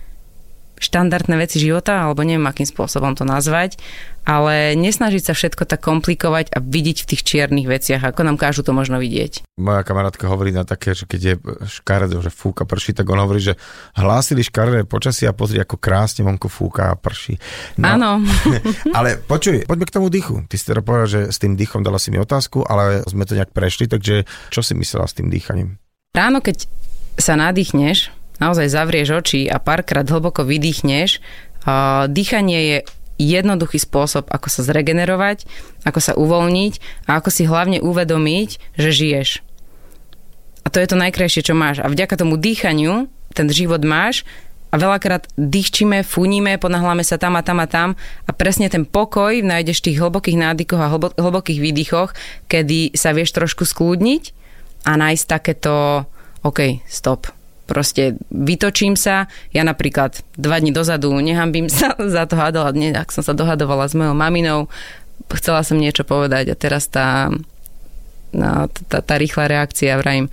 štandardné 0.81 1.37
veci 1.37 1.61
života, 1.61 2.09
alebo 2.09 2.25
neviem, 2.25 2.49
akým 2.49 2.64
spôsobom 2.64 3.12
to 3.12 3.29
nazvať, 3.29 3.77
ale 4.25 4.77
nesnažiť 4.77 5.23
sa 5.23 5.33
všetko 5.37 5.64
tak 5.69 5.81
komplikovať 5.85 6.53
a 6.53 6.59
vidieť 6.61 7.05
v 7.05 7.09
tých 7.14 7.23
čiernych 7.25 7.69
veciach, 7.69 8.01
ako 8.01 8.21
nám 8.25 8.37
kážu 8.37 8.64
to 8.64 8.73
možno 8.73 9.01
vidieť. 9.01 9.45
Moja 9.61 9.85
kamarátka 9.85 10.29
hovorí 10.29 10.53
na 10.53 10.64
také, 10.64 10.97
že 10.97 11.05
keď 11.05 11.21
je 11.21 11.35
škaredé, 11.81 12.16
že 12.21 12.33
fúka, 12.33 12.69
prší, 12.69 12.97
tak 12.97 13.09
on 13.09 13.21
hovorí, 13.21 13.40
že 13.40 13.57
hlásili 13.97 14.45
škaredé 14.45 14.88
počasie 14.88 15.29
a 15.29 15.37
pozri, 15.37 15.61
ako 15.61 15.77
krásne 15.81 16.25
vonku 16.25 16.49
fúka 16.49 16.93
a 16.93 16.95
prší. 16.97 17.37
No, 17.81 17.97
Áno. 17.97 18.11
ale 18.99 19.21
počuj, 19.21 19.64
poďme 19.69 19.87
k 19.88 19.95
tomu 19.95 20.09
dýchu. 20.09 20.45
Ty 20.49 20.55
si 20.57 20.64
teda 20.64 20.81
povedal, 20.85 21.09
že 21.09 21.21
s 21.33 21.37
tým 21.40 21.57
dýchom 21.57 21.85
dala 21.85 22.01
si 22.01 22.12
mi 22.12 22.21
otázku, 22.21 22.64
ale 22.64 23.05
sme 23.09 23.29
to 23.29 23.37
nejak 23.37 23.53
prešli, 23.53 23.88
takže 23.88 24.29
čo 24.53 24.61
si 24.61 24.73
myslela 24.77 25.09
s 25.09 25.16
tým 25.16 25.29
dýchaním? 25.33 25.81
Ráno, 26.16 26.43
keď 26.43 26.66
sa 27.21 27.37
nadýchneš, 27.37 28.19
naozaj 28.40 28.72
zavrieš 28.72 29.22
oči 29.22 29.46
a 29.46 29.61
párkrát 29.61 30.09
hlboko 30.09 30.42
vydýchneš, 30.42 31.20
dýchanie 32.09 32.59
je 32.59 32.79
jednoduchý 33.20 33.76
spôsob, 33.76 34.33
ako 34.33 34.48
sa 34.48 34.64
zregenerovať, 34.64 35.44
ako 35.85 36.00
sa 36.00 36.16
uvoľniť 36.16 37.05
a 37.05 37.20
ako 37.20 37.29
si 37.29 37.44
hlavne 37.44 37.85
uvedomiť, 37.85 38.81
že 38.81 38.90
žiješ. 38.90 39.31
A 40.64 40.72
to 40.72 40.81
je 40.81 40.88
to 40.88 40.96
najkrajšie, 40.96 41.44
čo 41.44 41.53
máš. 41.53 41.85
A 41.85 41.92
vďaka 41.92 42.16
tomu 42.16 42.40
dýchaniu 42.40 43.12
ten 43.37 43.46
život 43.53 43.85
máš 43.85 44.24
a 44.72 44.79
veľakrát 44.79 45.29
dýchčíme, 45.37 46.00
funíme, 46.07 46.57
ponahláme 46.57 47.05
sa 47.05 47.18
tam 47.20 47.37
a 47.37 47.42
tam 47.44 47.59
a 47.61 47.66
tam 47.68 47.88
a 48.24 48.31
presne 48.33 48.70
ten 48.70 48.87
pokoj 48.88 49.35
nájdeš 49.42 49.83
v 49.83 49.87
tých 49.92 50.00
hlbokých 50.00 50.38
nádychoch 50.40 50.81
a 50.81 50.92
hlbokých 51.18 51.61
výdychoch, 51.61 52.11
kedy 52.48 52.94
sa 52.96 53.12
vieš 53.12 53.37
trošku 53.37 53.66
skľudniť 53.66 54.22
a 54.88 54.96
nájsť 54.96 55.24
takéto 55.29 56.07
OK, 56.40 56.81
stop, 56.88 57.29
proste 57.70 58.18
vytočím 58.35 58.98
sa. 58.98 59.30
Ja 59.54 59.62
napríklad 59.62 60.26
dva 60.35 60.59
dní 60.59 60.74
dozadu 60.74 61.14
nehambím 61.22 61.70
sa 61.70 61.94
za 62.18 62.26
to 62.26 62.35
hádala, 62.35 62.74
ak 62.74 63.14
som 63.14 63.22
sa 63.22 63.30
dohadovala 63.30 63.87
s 63.87 63.94
mojou 63.94 64.18
maminou, 64.18 64.66
chcela 65.38 65.62
som 65.62 65.78
niečo 65.78 66.02
povedať 66.02 66.50
a 66.50 66.59
teraz 66.59 66.90
tá, 66.90 67.30
no, 68.35 68.66
tá, 68.90 68.98
tá 68.98 69.14
rýchla 69.14 69.46
reakcia, 69.46 69.94
vrajím, 70.02 70.26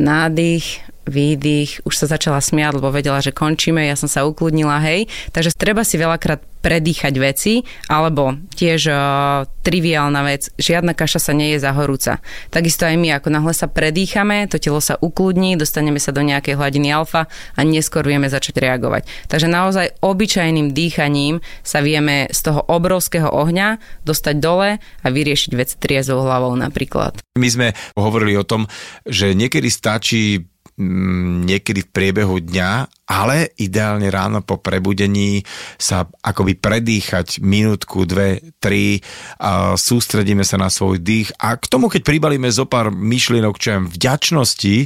nádych, 0.00 0.80
výdych, 1.08 1.82
už 1.88 1.94
sa 1.96 2.06
začala 2.06 2.38
smiať, 2.38 2.78
lebo 2.78 2.92
vedela, 2.92 3.18
že 3.24 3.34
končíme, 3.34 3.82
ja 3.84 3.96
som 3.96 4.06
sa 4.06 4.28
ukludnila, 4.28 4.80
hej. 4.84 5.08
Takže 5.32 5.56
treba 5.56 5.82
si 5.82 5.96
veľakrát 5.96 6.44
predýchať 6.58 7.14
veci, 7.22 7.62
alebo 7.86 8.34
tiež 8.58 8.80
uh, 8.90 9.46
triviálna 9.62 10.20
vec, 10.26 10.50
žiadna 10.58 10.92
kaša 10.92 11.30
sa 11.30 11.32
nie 11.32 11.54
je 11.54 11.62
zahorúca. 11.62 12.18
Takisto 12.50 12.82
aj 12.84 12.98
my, 12.98 13.14
ako 13.14 13.28
náhle 13.30 13.54
sa 13.54 13.70
predýchame, 13.70 14.50
to 14.50 14.58
telo 14.58 14.82
sa 14.82 14.98
ukludní, 14.98 15.54
dostaneme 15.54 16.02
sa 16.02 16.10
do 16.10 16.20
nejakej 16.26 16.58
hladiny 16.58 16.90
alfa 16.90 17.30
a 17.54 17.60
neskôr 17.62 18.02
vieme 18.02 18.26
začať 18.26 18.58
reagovať. 18.58 19.06
Takže 19.30 19.46
naozaj 19.46 20.02
obyčajným 20.02 20.74
dýchaním 20.74 21.40
sa 21.62 21.78
vieme 21.78 22.26
z 22.34 22.40
toho 22.50 22.66
obrovského 22.66 23.30
ohňa 23.30 23.78
dostať 24.02 24.34
dole 24.42 24.82
a 24.82 25.06
vyriešiť 25.06 25.52
vec 25.54 25.70
triezou 25.78 26.26
hlavou 26.26 26.52
napríklad. 26.58 27.22
My 27.38 27.48
sme 27.48 27.68
hovorili 27.94 28.34
o 28.34 28.42
tom, 28.42 28.66
že 29.06 29.30
niekedy 29.30 29.70
stačí 29.70 30.42
niekedy 30.78 31.82
v 31.84 31.92
priebehu 31.92 32.38
dňa, 32.38 32.70
ale 33.10 33.50
ideálne 33.58 34.06
ráno 34.08 34.40
po 34.46 34.62
prebudení 34.62 35.42
sa 35.74 36.06
akoby 36.22 36.54
predýchať 36.54 37.42
minútku, 37.42 38.06
dve, 38.06 38.54
tri, 38.62 39.02
a 39.42 39.74
sústredíme 39.74 40.46
sa 40.46 40.56
na 40.56 40.70
svoj 40.70 41.02
dých 41.02 41.34
a 41.42 41.58
k 41.58 41.66
tomu, 41.66 41.90
keď 41.90 42.06
pribalíme 42.06 42.46
zo 42.48 42.64
pár 42.64 42.94
myšlienok, 42.94 43.54
čo 43.58 43.82
vďačnosti, 43.90 44.76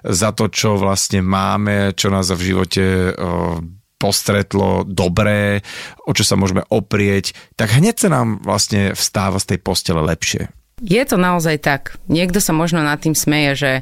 za 0.00 0.30
to, 0.32 0.48
čo 0.48 0.80
vlastne 0.80 1.20
máme, 1.20 1.92
čo 1.92 2.08
nás 2.08 2.32
v 2.32 2.52
živote 2.52 3.12
postretlo 4.00 4.88
dobré, 4.88 5.60
o 6.08 6.16
čo 6.16 6.24
sa 6.24 6.40
môžeme 6.40 6.64
oprieť, 6.72 7.36
tak 7.52 7.76
hneď 7.76 8.00
sa 8.00 8.08
nám 8.08 8.40
vlastne 8.40 8.96
vstáva 8.96 9.36
z 9.36 9.54
tej 9.54 9.58
postele 9.60 10.00
lepšie. 10.00 10.48
Je 10.80 11.04
to 11.04 11.20
naozaj 11.20 11.60
tak. 11.60 12.00
Niekto 12.08 12.40
sa 12.40 12.56
možno 12.56 12.80
nad 12.80 12.96
tým 12.96 13.12
smeje, 13.12 13.52
že 13.52 13.72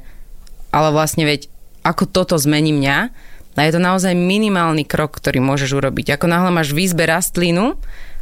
ale 0.75 0.93
vlastne 0.93 1.25
veď 1.25 1.49
ako 1.87 2.05
toto 2.09 2.37
zmení 2.37 2.75
mňa, 2.75 2.99
a 3.59 3.67
je 3.67 3.75
to 3.75 3.83
naozaj 3.83 4.15
minimálny 4.15 4.87
krok, 4.87 5.19
ktorý 5.19 5.43
môžeš 5.43 5.75
urobiť. 5.75 6.15
Ako 6.15 6.31
náhle 6.31 6.55
máš 6.55 6.71
v 6.71 6.87
izbe 6.87 7.11
rastlinu 7.11 7.75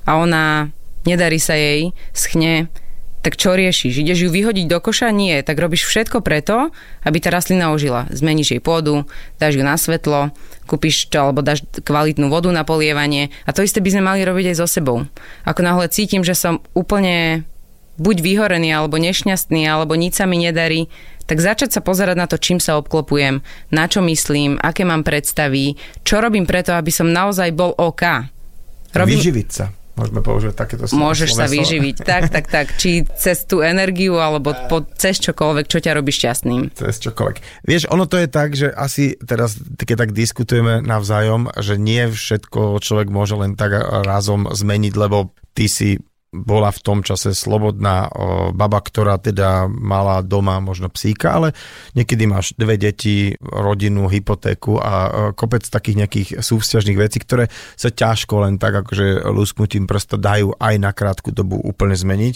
a 0.08 0.16
ona, 0.16 0.72
nedarí 1.04 1.36
sa 1.36 1.52
jej, 1.52 1.92
schne, 2.16 2.72
tak 3.20 3.36
čo 3.36 3.52
riešiš? 3.58 4.06
Ideš 4.06 4.22
ju 4.24 4.30
vyhodiť 4.30 4.70
do 4.70 4.78
koša? 4.78 5.10
Nie. 5.10 5.42
Tak 5.42 5.58
robíš 5.58 5.84
všetko 5.90 6.22
preto, 6.22 6.70
aby 7.02 7.18
tá 7.18 7.34
rastlina 7.34 7.74
ožila. 7.74 8.06
Zmeníš 8.08 8.54
jej 8.54 8.62
pôdu, 8.62 9.02
dáš 9.36 9.58
ju 9.58 9.66
na 9.66 9.74
svetlo, 9.74 10.30
kúpiš 10.64 11.10
čo, 11.10 11.28
alebo 11.28 11.42
dáš 11.42 11.66
kvalitnú 11.82 12.30
vodu 12.30 12.48
na 12.54 12.62
polievanie. 12.62 13.34
A 13.44 13.50
to 13.50 13.66
isté 13.66 13.82
by 13.82 13.92
sme 13.92 14.08
mali 14.08 14.22
robiť 14.22 14.54
aj 14.54 14.56
so 14.62 14.70
sebou. 14.70 15.10
Ako 15.42 15.60
náhle 15.60 15.90
cítim, 15.90 16.22
že 16.22 16.38
som 16.38 16.62
úplne 16.70 17.42
buď 17.98 18.16
vyhorený, 18.22 18.70
alebo 18.70 18.94
nešťastný, 18.94 19.66
alebo 19.66 19.98
nič 19.98 20.22
sa 20.22 20.24
mi 20.30 20.38
nedarí, 20.38 20.86
tak 21.26 21.42
začať 21.42 21.74
sa 21.74 21.80
pozerať 21.82 22.16
na 22.16 22.26
to, 22.30 22.38
čím 22.38 22.62
sa 22.62 22.78
obklopujem, 22.78 23.42
na 23.74 23.84
čo 23.90 24.00
myslím, 24.06 24.56
aké 24.62 24.86
mám 24.86 25.02
predstavy, 25.02 25.74
čo 26.06 26.22
robím 26.22 26.46
preto, 26.46 26.72
aby 26.72 26.94
som 26.94 27.10
naozaj 27.10 27.50
bol 27.52 27.74
OK. 27.74 28.02
Robím... 28.94 29.18
Vyživiť 29.18 29.50
sa. 29.50 29.66
Môžeme 29.96 30.20
použiť 30.20 30.52
takéto 30.52 30.84
slovo. 30.84 31.08
Môžeš 31.08 31.40
sa 31.40 31.48
vyživiť, 31.48 32.04
tak, 32.04 32.28
tak, 32.28 32.52
tak. 32.52 32.76
Či 32.76 33.08
cez 33.16 33.48
tú 33.48 33.64
energiu, 33.64 34.20
alebo 34.20 34.52
po, 34.68 34.84
cez 34.92 35.16
čokoľvek, 35.24 35.72
čo 35.72 35.80
ťa 35.80 35.96
robí 35.96 36.12
šťastným. 36.12 36.68
Cez 36.76 37.00
čokoľvek. 37.00 37.64
Vieš, 37.64 37.88
ono 37.88 38.04
to 38.04 38.20
je 38.20 38.28
tak, 38.28 38.52
že 38.52 38.68
asi 38.68 39.16
teraz, 39.16 39.56
keď 39.56 40.04
tak 40.04 40.10
diskutujeme 40.12 40.84
navzájom, 40.84 41.48
že 41.56 41.80
nie 41.80 42.12
všetko 42.12 42.76
človek 42.84 43.08
môže 43.08 43.40
len 43.40 43.56
tak 43.56 43.72
razom 44.04 44.52
zmeniť, 44.52 44.92
lebo 45.00 45.32
ty 45.56 45.64
si 45.64 45.96
bola 46.42 46.68
v 46.68 46.80
tom 46.82 46.98
čase 47.00 47.32
slobodná 47.32 48.10
baba, 48.52 48.80
ktorá 48.82 49.16
teda 49.16 49.70
mala 49.70 50.20
doma 50.20 50.60
možno 50.60 50.92
psíka, 50.92 51.38
ale 51.38 51.48
niekedy 51.96 52.28
máš 52.28 52.52
dve 52.58 52.76
deti, 52.76 53.32
rodinu, 53.40 54.10
hypotéku 54.10 54.76
a 54.76 54.92
kopec 55.32 55.64
takých 55.64 55.96
nejakých 56.04 56.28
súvzťažných 56.42 56.98
vecí, 56.98 57.18
ktoré 57.22 57.48
sa 57.78 57.88
ťažko 57.88 58.48
len 58.48 58.60
tak 58.60 58.84
akože 58.84 59.24
lusknutím 59.30 59.88
prsta 59.88 60.18
dajú 60.18 60.56
aj 60.58 60.74
na 60.76 60.90
krátku 60.90 61.30
dobu 61.32 61.56
úplne 61.60 61.96
zmeniť. 61.96 62.34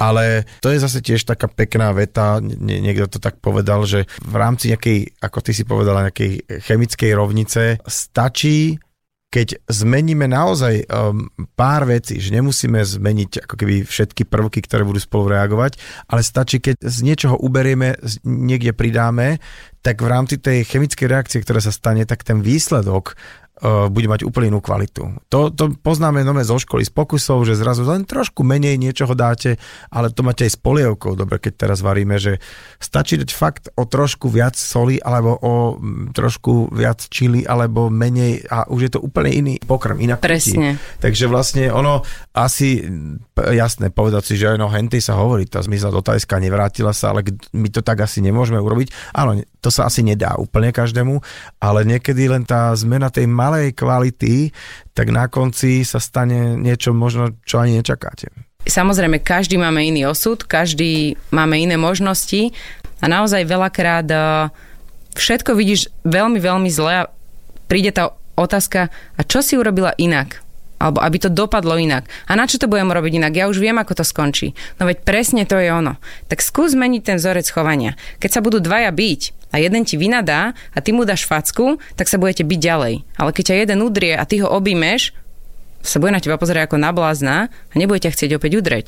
Ale 0.00 0.48
to 0.60 0.72
je 0.72 0.82
zase 0.82 1.00
tiež 1.00 1.24
taká 1.24 1.46
pekná 1.48 1.94
veta, 1.94 2.42
niekto 2.42 3.06
to 3.06 3.18
tak 3.22 3.38
povedal, 3.38 3.86
že 3.86 4.04
v 4.20 4.34
rámci 4.34 4.74
nejakej, 4.74 5.20
ako 5.22 5.38
ty 5.40 5.52
si 5.54 5.62
povedala, 5.62 6.10
nejakej 6.10 6.62
chemickej 6.64 7.10
rovnice 7.14 7.62
stačí 7.86 8.80
keď 9.28 9.60
zmeníme 9.68 10.24
naozaj 10.24 10.88
um, 10.88 11.28
pár 11.52 11.84
vecí, 11.84 12.16
že 12.16 12.32
nemusíme 12.32 12.80
zmeniť 12.80 13.44
ako 13.44 13.54
keby 13.60 13.84
všetky 13.84 14.24
prvky, 14.24 14.64
ktoré 14.64 14.88
budú 14.88 15.04
spolu 15.04 15.36
reagovať, 15.36 15.76
ale 16.08 16.24
stačí, 16.24 16.64
keď 16.64 16.80
z 16.80 16.98
niečoho 17.04 17.36
uberieme, 17.36 18.00
niekde 18.24 18.72
pridáme, 18.72 19.36
tak 19.84 20.00
v 20.00 20.08
rámci 20.08 20.40
tej 20.40 20.64
chemickej 20.64 21.06
reakcie, 21.06 21.38
ktorá 21.44 21.60
sa 21.60 21.72
stane, 21.72 22.08
tak 22.08 22.24
ten 22.24 22.40
výsledok 22.40 23.20
bude 23.90 24.06
mať 24.06 24.22
úplne 24.22 24.54
inú 24.54 24.62
kvalitu. 24.62 25.18
To, 25.28 25.50
to 25.50 25.74
poznáme 25.82 26.22
nové 26.22 26.46
zo 26.46 26.58
školy, 26.58 26.86
z 26.86 26.92
pokusov, 26.94 27.42
že 27.42 27.58
zrazu 27.58 27.82
len 27.82 28.06
trošku 28.06 28.46
menej 28.46 28.78
niečoho 28.78 29.12
dáte, 29.18 29.58
ale 29.90 30.14
to 30.14 30.22
máte 30.22 30.46
aj 30.46 30.54
s 30.54 30.58
polievkou, 30.58 31.18
dobre, 31.18 31.42
keď 31.42 31.66
teraz 31.66 31.82
varíme, 31.82 32.18
že 32.22 32.38
stačí 32.78 33.18
dať 33.18 33.30
fakt 33.34 33.64
o 33.74 33.82
trošku 33.82 34.30
viac 34.30 34.54
soli, 34.54 35.02
alebo 35.02 35.34
o 35.42 35.54
trošku 36.14 36.70
viac 36.70 37.02
čili, 37.10 37.42
alebo 37.42 37.90
menej 37.90 38.46
a 38.46 38.70
už 38.70 38.80
je 38.86 38.90
to 38.94 39.00
úplne 39.02 39.30
iný 39.34 39.54
pokrm, 39.58 39.98
inak 39.98 40.22
Presne. 40.22 40.78
Takže 41.02 41.26
vlastne 41.26 41.70
ono 41.74 42.02
asi, 42.34 42.84
jasné, 43.34 43.90
povedať 43.90 44.22
si, 44.22 44.34
že 44.38 44.54
no 44.54 44.70
henty 44.70 45.02
sa 45.02 45.18
hovorí, 45.18 45.46
tá 45.50 45.58
zmizla 45.58 45.90
do 45.90 46.02
Tajska, 46.04 46.38
nevrátila 46.38 46.94
sa, 46.94 47.10
ale 47.10 47.26
my 47.54 47.68
to 47.72 47.82
tak 47.82 48.04
asi 48.04 48.22
nemôžeme 48.22 48.60
urobiť. 48.62 49.14
Áno, 49.14 49.42
to 49.58 49.74
sa 49.74 49.90
asi 49.90 50.06
nedá 50.06 50.38
úplne 50.38 50.70
každému, 50.70 51.18
ale 51.58 51.82
niekedy 51.82 52.30
len 52.30 52.46
tá 52.46 52.70
zmena 52.78 53.10
tej 53.10 53.26
malej 53.48 53.72
kvality, 53.72 54.52
tak 54.92 55.08
na 55.08 55.24
konci 55.32 55.80
sa 55.88 55.96
stane 55.96 56.60
niečo 56.60 56.92
možno, 56.92 57.32
čo 57.48 57.64
ani 57.64 57.80
nečakáte. 57.80 58.28
Samozrejme, 58.68 59.24
každý 59.24 59.56
máme 59.56 59.80
iný 59.80 60.12
osud, 60.12 60.44
každý 60.44 61.16
máme 61.32 61.56
iné 61.56 61.80
možnosti 61.80 62.52
a 63.00 63.08
naozaj 63.08 63.48
veľakrát 63.48 64.04
e, 64.04 64.16
všetko 65.16 65.56
vidíš 65.56 65.88
veľmi, 66.04 66.36
veľmi 66.36 66.68
zle 66.68 67.08
a 67.08 67.08
príde 67.64 67.96
tá 67.96 68.12
otázka, 68.36 68.92
a 68.92 69.20
čo 69.24 69.40
si 69.40 69.56
urobila 69.56 69.96
inak? 69.96 70.44
alebo 70.78 71.02
aby 71.02 71.18
to 71.18 71.26
dopadlo 71.26 71.74
inak. 71.74 72.06
A 72.30 72.38
na 72.38 72.46
čo 72.46 72.54
to 72.62 72.70
budem 72.70 72.94
robiť 72.94 73.18
inak? 73.18 73.34
Ja 73.34 73.50
už 73.50 73.58
viem, 73.58 73.82
ako 73.82 73.98
to 73.98 74.04
skončí. 74.06 74.54
No 74.78 74.86
veď 74.86 75.02
presne 75.02 75.42
to 75.42 75.58
je 75.58 75.74
ono. 75.74 75.98
Tak 76.30 76.38
skús 76.38 76.78
zmeniť 76.78 77.02
ten 77.02 77.16
vzorec 77.18 77.50
chovania. 77.50 77.98
Keď 78.22 78.30
sa 78.30 78.40
budú 78.46 78.62
dvaja 78.62 78.94
byť 78.94 79.37
a 79.48 79.56
jeden 79.58 79.84
ti 79.84 79.96
vynadá 79.96 80.52
a 80.74 80.78
ty 80.84 80.92
mu 80.92 81.08
dáš 81.08 81.24
facku, 81.24 81.80
tak 81.96 82.10
sa 82.10 82.20
budete 82.20 82.44
byť 82.44 82.58
ďalej. 82.60 82.94
Ale 83.16 83.30
keď 83.32 83.44
ťa 83.48 83.60
jeden 83.64 83.78
udrie 83.80 84.14
a 84.14 84.24
ty 84.28 84.44
ho 84.44 84.48
objímeš, 84.48 85.16
sa 85.80 86.02
bude 86.02 86.12
na 86.12 86.20
teba 86.20 86.36
pozerať 86.36 86.68
ako 86.68 86.76
na 86.76 86.90
blázna 86.90 87.36
a 87.48 87.74
nebude 87.78 88.04
chcieť 88.04 88.36
opäť 88.36 88.60
udreť. 88.60 88.86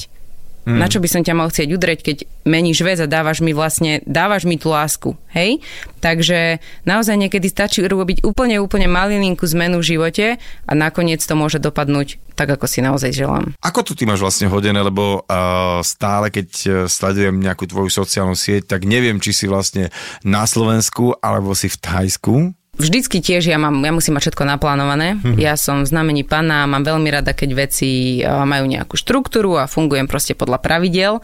Mm. 0.69 0.77
Na 0.77 0.87
čo 0.93 1.01
by 1.01 1.09
som 1.09 1.25
ťa 1.25 1.33
mal 1.33 1.49
chcieť 1.49 1.69
udreť, 1.73 1.99
keď 2.05 2.17
meníš 2.45 2.85
vec 2.85 3.01
a 3.01 3.09
dávaš 3.09 3.41
mi 3.41 3.57
vlastne, 3.57 4.05
dávaš 4.05 4.45
mi 4.45 4.61
tú 4.61 4.69
lásku, 4.69 5.17
hej? 5.33 5.65
Takže 6.05 6.61
naozaj 6.85 7.17
niekedy 7.17 7.49
stačí 7.49 7.81
urobiť 7.81 8.25
úplne, 8.25 8.61
úplne 8.61 8.85
malinku 8.85 9.49
zmenu 9.49 9.81
v 9.81 9.89
živote 9.97 10.27
a 10.41 10.73
nakoniec 10.77 11.25
to 11.25 11.33
môže 11.33 11.61
dopadnúť 11.65 12.21
tak, 12.37 12.57
ako 12.57 12.65
si 12.69 12.81
naozaj 12.85 13.13
želám. 13.13 13.53
Ako 13.61 13.85
to 13.85 13.93
ty 13.97 14.05
máš 14.05 14.21
vlastne 14.21 14.49
hodené, 14.49 14.81
lebo 14.81 15.25
uh, 15.25 15.81
stále, 15.85 16.33
keď 16.33 16.49
e, 16.49 16.69
sledujem 16.89 17.37
nejakú 17.37 17.69
tvoju 17.69 17.93
sociálnu 17.93 18.33
sieť, 18.33 18.65
tak 18.77 18.89
neviem, 18.89 19.21
či 19.21 19.37
si 19.37 19.45
vlastne 19.45 19.93
na 20.25 20.49
Slovensku 20.49 21.21
alebo 21.21 21.53
si 21.53 21.69
v 21.69 21.77
Thajsku 21.77 22.35
vždycky 22.81 23.21
tiež 23.21 23.47
ja, 23.47 23.61
mám, 23.61 23.85
ja 23.85 23.93
musím 23.93 24.17
mať 24.17 24.33
všetko 24.33 24.49
naplánované. 24.49 25.21
Mm-hmm. 25.21 25.37
Ja 25.37 25.55
som 25.61 25.85
v 25.85 25.91
znamení 25.93 26.25
pana, 26.25 26.65
mám 26.65 26.83
veľmi 26.83 27.13
rada, 27.13 27.37
keď 27.37 27.51
veci 27.55 28.21
majú 28.25 28.65
nejakú 28.65 28.97
štruktúru 28.97 29.61
a 29.61 29.69
fungujem 29.69 30.09
proste 30.09 30.33
podľa 30.33 30.59
pravidel. 30.59 31.21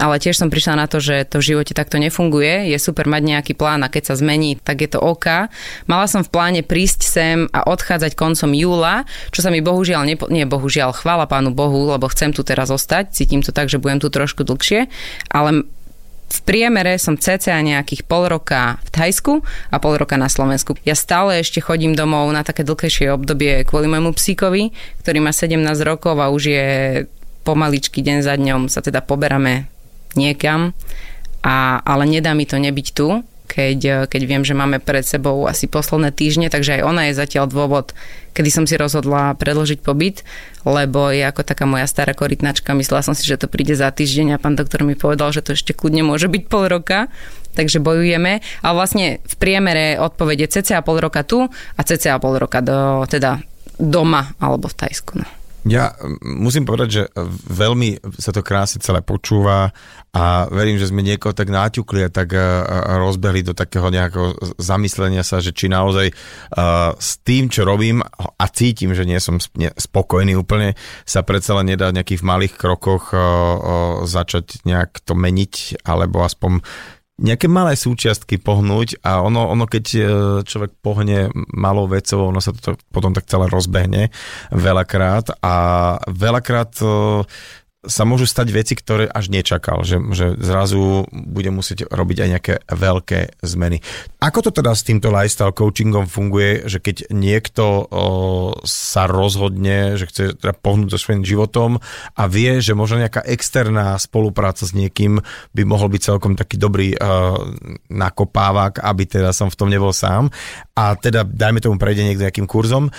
Ale 0.00 0.16
tiež 0.16 0.40
som 0.40 0.48
prišla 0.48 0.80
na 0.80 0.86
to, 0.88 0.96
že 0.96 1.28
to 1.28 1.44
v 1.44 1.52
živote 1.52 1.76
takto 1.76 2.00
nefunguje. 2.00 2.72
Je 2.72 2.78
super 2.80 3.04
mať 3.04 3.20
nejaký 3.20 3.52
plán 3.52 3.84
a 3.84 3.92
keď 3.92 4.08
sa 4.08 4.14
zmení, 4.16 4.56
tak 4.56 4.80
je 4.80 4.88
to 4.88 4.96
OK. 4.96 5.52
Mala 5.84 6.06
som 6.08 6.24
v 6.24 6.32
pláne 6.32 6.64
prísť 6.64 7.04
sem 7.04 7.38
a 7.52 7.68
odchádzať 7.68 8.16
koncom 8.16 8.48
júla, 8.56 9.04
čo 9.28 9.44
sa 9.44 9.52
mi 9.52 9.60
bohužiaľ, 9.60 10.08
nepo, 10.08 10.24
nie 10.32 10.48
bohužiaľ, 10.48 10.96
chvála 10.96 11.28
pánu 11.28 11.52
Bohu, 11.52 11.92
lebo 11.92 12.08
chcem 12.08 12.32
tu 12.32 12.40
teraz 12.40 12.72
ostať. 12.72 13.12
Cítim 13.12 13.44
to 13.44 13.52
tak, 13.52 13.68
že 13.68 13.76
budem 13.76 14.00
tu 14.00 14.08
trošku 14.08 14.40
dlhšie. 14.40 14.88
Ale 15.28 15.68
v 16.30 16.40
priemere 16.46 16.94
som 16.94 17.18
cca 17.18 17.58
nejakých 17.58 18.06
pol 18.06 18.30
roka 18.30 18.78
v 18.86 18.90
Thajsku 18.94 19.32
a 19.74 19.76
pol 19.82 19.98
roka 19.98 20.14
na 20.14 20.30
Slovensku. 20.30 20.78
Ja 20.86 20.94
stále 20.94 21.42
ešte 21.42 21.58
chodím 21.58 21.98
domov 21.98 22.30
na 22.30 22.46
také 22.46 22.62
dlhšie 22.62 23.10
obdobie 23.10 23.66
kvôli 23.66 23.90
môjmu 23.90 24.14
psíkovi, 24.14 24.70
ktorý 25.02 25.18
má 25.18 25.34
17 25.34 25.58
rokov 25.82 26.14
a 26.22 26.30
už 26.30 26.42
je 26.46 26.66
pomaličky 27.42 27.98
deň 27.98 28.18
za 28.22 28.38
dňom 28.38 28.70
sa 28.70 28.78
teda 28.78 29.02
poberáme 29.02 29.66
niekam. 30.14 30.70
A, 31.40 31.80
ale 31.82 32.04
nedá 32.04 32.36
mi 32.36 32.44
to 32.44 32.60
nebyť 32.60 32.86
tu, 32.92 33.24
keď, 33.50 34.06
keď 34.06 34.22
viem, 34.30 34.46
že 34.46 34.54
máme 34.54 34.78
pred 34.78 35.02
sebou 35.02 35.50
asi 35.50 35.66
posledné 35.66 36.14
týždne, 36.14 36.46
takže 36.46 36.78
aj 36.78 36.82
ona 36.86 37.02
je 37.10 37.18
zatiaľ 37.18 37.50
dôvod, 37.50 37.90
kedy 38.30 38.46
som 38.46 38.64
si 38.70 38.78
rozhodla 38.78 39.34
predložiť 39.34 39.82
pobyt, 39.82 40.22
lebo 40.62 41.10
je 41.10 41.26
ako 41.26 41.42
taká 41.42 41.66
moja 41.66 41.90
stará 41.90 42.14
korytnačka. 42.14 42.70
Myslela 42.78 43.02
som 43.02 43.18
si, 43.18 43.26
že 43.26 43.42
to 43.42 43.50
príde 43.50 43.74
za 43.74 43.90
týždeň 43.90 44.38
a 44.38 44.42
pán 44.42 44.54
doktor 44.54 44.86
mi 44.86 44.94
povedal, 44.94 45.34
že 45.34 45.42
to 45.42 45.58
ešte 45.58 45.74
kľudne 45.74 46.06
môže 46.06 46.30
byť 46.30 46.42
pol 46.46 46.70
roka, 46.70 47.10
takže 47.58 47.82
bojujeme. 47.82 48.38
A 48.62 48.68
vlastne 48.70 49.18
v 49.26 49.34
priemere 49.34 49.98
odpovede 49.98 50.46
cca 50.46 50.78
pol 50.86 51.02
roka 51.02 51.26
tu 51.26 51.50
a 51.50 51.80
cca 51.82 52.22
pol 52.22 52.38
roka 52.38 52.62
do, 52.62 53.02
teda 53.10 53.42
doma 53.82 54.30
alebo 54.38 54.70
v 54.70 54.78
Tajsku. 54.78 55.18
No. 55.18 55.39
Ja 55.68 55.92
musím 56.24 56.64
povedať, 56.64 56.88
že 56.88 57.02
veľmi 57.52 58.00
sa 58.16 58.32
to 58.32 58.40
krásne 58.40 58.80
celé 58.80 59.04
počúva 59.04 59.76
a 60.08 60.48
verím, 60.48 60.80
že 60.80 60.88
sme 60.88 61.04
niekoho 61.04 61.36
tak 61.36 61.52
náťukli 61.52 62.08
a 62.08 62.08
tak 62.08 62.32
rozbehli 62.96 63.44
do 63.44 63.52
takého 63.52 63.92
nejakého 63.92 64.40
zamyslenia 64.56 65.20
sa, 65.20 65.44
že 65.44 65.52
či 65.52 65.68
naozaj 65.68 66.16
s 66.96 67.10
tým, 67.20 67.52
čo 67.52 67.68
robím 67.68 68.00
a 68.00 68.46
cítim, 68.48 68.96
že 68.96 69.04
nie 69.04 69.20
som 69.20 69.36
spokojný 69.76 70.32
úplne, 70.32 70.80
sa 71.04 71.20
predsa 71.20 71.60
len 71.60 71.76
nedá 71.76 71.92
v 71.92 72.00
nejakých 72.00 72.24
malých 72.24 72.54
krokoch 72.56 73.12
začať 74.08 74.64
nejak 74.64 75.04
to 75.04 75.12
meniť 75.12 75.84
alebo 75.84 76.24
aspoň 76.24 76.64
nejaké 77.20 77.46
malé 77.52 77.76
súčiastky 77.76 78.40
pohnúť 78.40 79.04
a 79.04 79.20
ono, 79.20 79.52
ono 79.52 79.68
keď 79.68 79.84
e, 79.92 80.00
človek 80.42 80.80
pohne 80.80 81.28
malou 81.52 81.84
vecou, 81.84 82.32
ono 82.32 82.40
sa 82.40 82.56
to 82.56 82.80
potom 82.88 83.12
tak 83.12 83.28
celé 83.28 83.46
rozbehne 83.52 84.08
veľakrát 84.50 85.44
a 85.44 85.56
veľakrát 86.08 86.72
e, 86.80 86.88
sa 87.80 88.04
môžu 88.04 88.28
stať 88.28 88.52
veci, 88.52 88.76
ktoré 88.76 89.08
až 89.08 89.32
nečakal, 89.32 89.80
že, 89.88 89.96
že 90.12 90.36
zrazu 90.36 91.08
bude 91.08 91.48
musieť 91.48 91.88
robiť 91.88 92.18
aj 92.20 92.28
nejaké 92.28 92.54
veľké 92.68 93.40
zmeny. 93.40 93.80
Ako 94.20 94.44
to 94.44 94.52
teda 94.52 94.76
s 94.76 94.84
týmto 94.84 95.08
lifestyle 95.08 95.56
coachingom 95.56 96.04
funguje, 96.04 96.68
že 96.68 96.76
keď 96.76 97.08
niekto 97.08 97.64
o, 97.64 97.86
sa 98.68 99.08
rozhodne, 99.08 99.96
že 99.96 100.04
chce 100.12 100.36
teda 100.36 100.52
pohnúť 100.60 100.92
so 100.92 100.98
svojím 101.00 101.24
životom 101.24 101.80
a 102.20 102.22
vie, 102.28 102.60
že 102.60 102.76
možno 102.76 103.00
nejaká 103.00 103.24
externá 103.24 103.96
spolupráca 103.96 104.68
s 104.68 104.76
niekým 104.76 105.16
by 105.56 105.62
mohol 105.64 105.88
byť 105.88 106.02
celkom 106.04 106.36
taký 106.36 106.60
dobrý 106.60 106.92
uh, 106.92 107.40
nakopávak, 107.88 108.84
aby 108.84 109.08
teda 109.08 109.32
som 109.32 109.48
v 109.48 109.56
tom 109.56 109.72
nebol 109.72 109.96
sám 109.96 110.28
a 110.76 110.92
teda 111.00 111.24
dajme 111.24 111.64
tomu 111.64 111.80
prejde 111.80 112.04
niekto 112.04 112.28
nejakým 112.28 112.44
kurzom. 112.44 112.92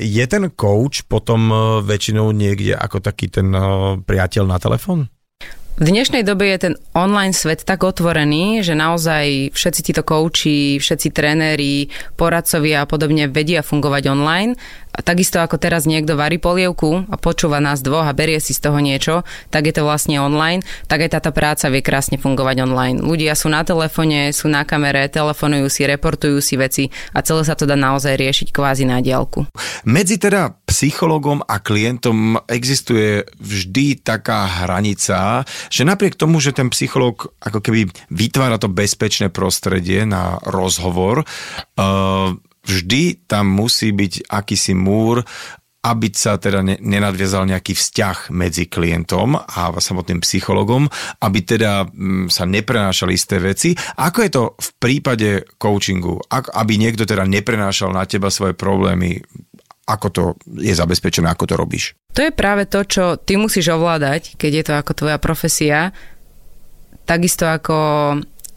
Je 0.00 0.24
ten 0.28 0.52
coach 0.52 1.08
potom 1.08 1.48
väčšinou 1.80 2.28
niekde 2.36 2.76
ako 2.76 3.00
taký 3.00 3.32
ten 3.32 3.56
priateľ 4.18 4.50
na 4.50 4.58
telefón? 4.58 5.06
V 5.78 5.86
dnešnej 5.86 6.26
dobe 6.26 6.50
je 6.50 6.58
ten 6.58 6.74
online 6.90 7.30
svet 7.30 7.62
tak 7.62 7.86
otvorený, 7.86 8.66
že 8.66 8.74
naozaj 8.74 9.54
všetci 9.54 9.80
títo 9.86 10.02
kouči, 10.02 10.82
všetci 10.82 11.14
tréneri, 11.14 11.86
poradcovia 12.18 12.82
a 12.82 12.88
podobne 12.90 13.30
vedia 13.30 13.62
fungovať 13.62 14.10
online 14.10 14.58
takisto 15.04 15.40
ako 15.40 15.56
teraz 15.56 15.86
niekto 15.88 16.18
varí 16.18 16.36
polievku 16.36 17.06
a 17.08 17.16
počúva 17.16 17.62
nás 17.62 17.80
dvoch 17.80 18.06
a 18.06 18.16
berie 18.16 18.40
si 18.42 18.52
z 18.52 18.68
toho 18.68 18.78
niečo, 18.82 19.22
tak 19.48 19.68
je 19.68 19.74
to 19.74 19.86
vlastne 19.86 20.18
online, 20.20 20.64
tak 20.90 21.06
aj 21.06 21.18
táto 21.18 21.30
práca 21.32 21.70
vie 21.70 21.80
krásne 21.84 22.20
fungovať 22.20 22.64
online. 22.64 22.98
Ľudia 23.00 23.32
sú 23.38 23.48
na 23.48 23.62
telefóne, 23.62 24.30
sú 24.34 24.50
na 24.50 24.66
kamere, 24.66 25.08
telefonujú 25.08 25.66
si, 25.70 25.86
reportujú 25.86 26.38
si 26.42 26.54
veci 26.58 26.84
a 27.14 27.22
celé 27.22 27.46
sa 27.46 27.54
to 27.54 27.64
dá 27.64 27.78
naozaj 27.78 28.18
riešiť 28.18 28.48
kvázi 28.52 28.84
na 28.84 29.00
diálku. 29.00 29.46
Medzi 29.88 30.20
teda 30.20 30.58
psychologom 30.68 31.40
a 31.46 31.58
klientom 31.62 32.36
existuje 32.50 33.24
vždy 33.40 34.02
taká 34.02 34.44
hranica, 34.64 35.46
že 35.72 35.82
napriek 35.86 36.18
tomu, 36.18 36.42
že 36.42 36.52
ten 36.52 36.68
psycholog 36.68 37.32
ako 37.40 37.64
keby 37.64 37.88
vytvára 38.12 38.60
to 38.60 38.68
bezpečné 38.68 39.32
prostredie 39.32 40.04
na 40.04 40.36
rozhovor, 40.44 41.24
uh, 41.24 42.34
vždy 42.68 43.24
tam 43.24 43.48
musí 43.48 43.90
byť 43.96 44.28
akýsi 44.28 44.76
múr, 44.76 45.24
aby 45.78 46.10
sa 46.10 46.36
teda 46.36 46.60
nenadviazal 46.60 47.46
nejaký 47.46 47.72
vzťah 47.72 48.34
medzi 48.34 48.66
klientom 48.66 49.38
a 49.38 49.72
samotným 49.78 50.20
psychologom, 50.26 50.90
aby 51.22 51.38
teda 51.46 51.86
mm, 51.86 52.28
sa 52.28 52.44
neprenášali 52.44 53.14
isté 53.14 53.38
veci. 53.38 53.72
Ako 53.78 54.18
je 54.26 54.30
to 54.30 54.42
v 54.58 54.68
prípade 54.82 55.28
coachingu? 55.56 56.18
Aby 56.28 56.76
niekto 56.76 57.06
teda 57.06 57.24
neprenášal 57.24 57.94
na 57.94 58.04
teba 58.04 58.28
svoje 58.28 58.58
problémy, 58.58 59.22
ako 59.88 60.06
to 60.12 60.22
je 60.60 60.74
zabezpečené, 60.74 61.30
ako 61.30 61.46
to 61.48 61.54
robíš? 61.54 61.84
To 62.12 62.26
je 62.26 62.34
práve 62.34 62.66
to, 62.66 62.84
čo 62.84 63.04
ty 63.16 63.38
musíš 63.38 63.72
ovládať, 63.72 64.36
keď 64.36 64.50
je 64.52 64.64
to 64.66 64.74
ako 64.76 64.92
tvoja 64.92 65.16
profesia. 65.22 65.94
Takisto 67.06 67.48
ako 67.48 67.76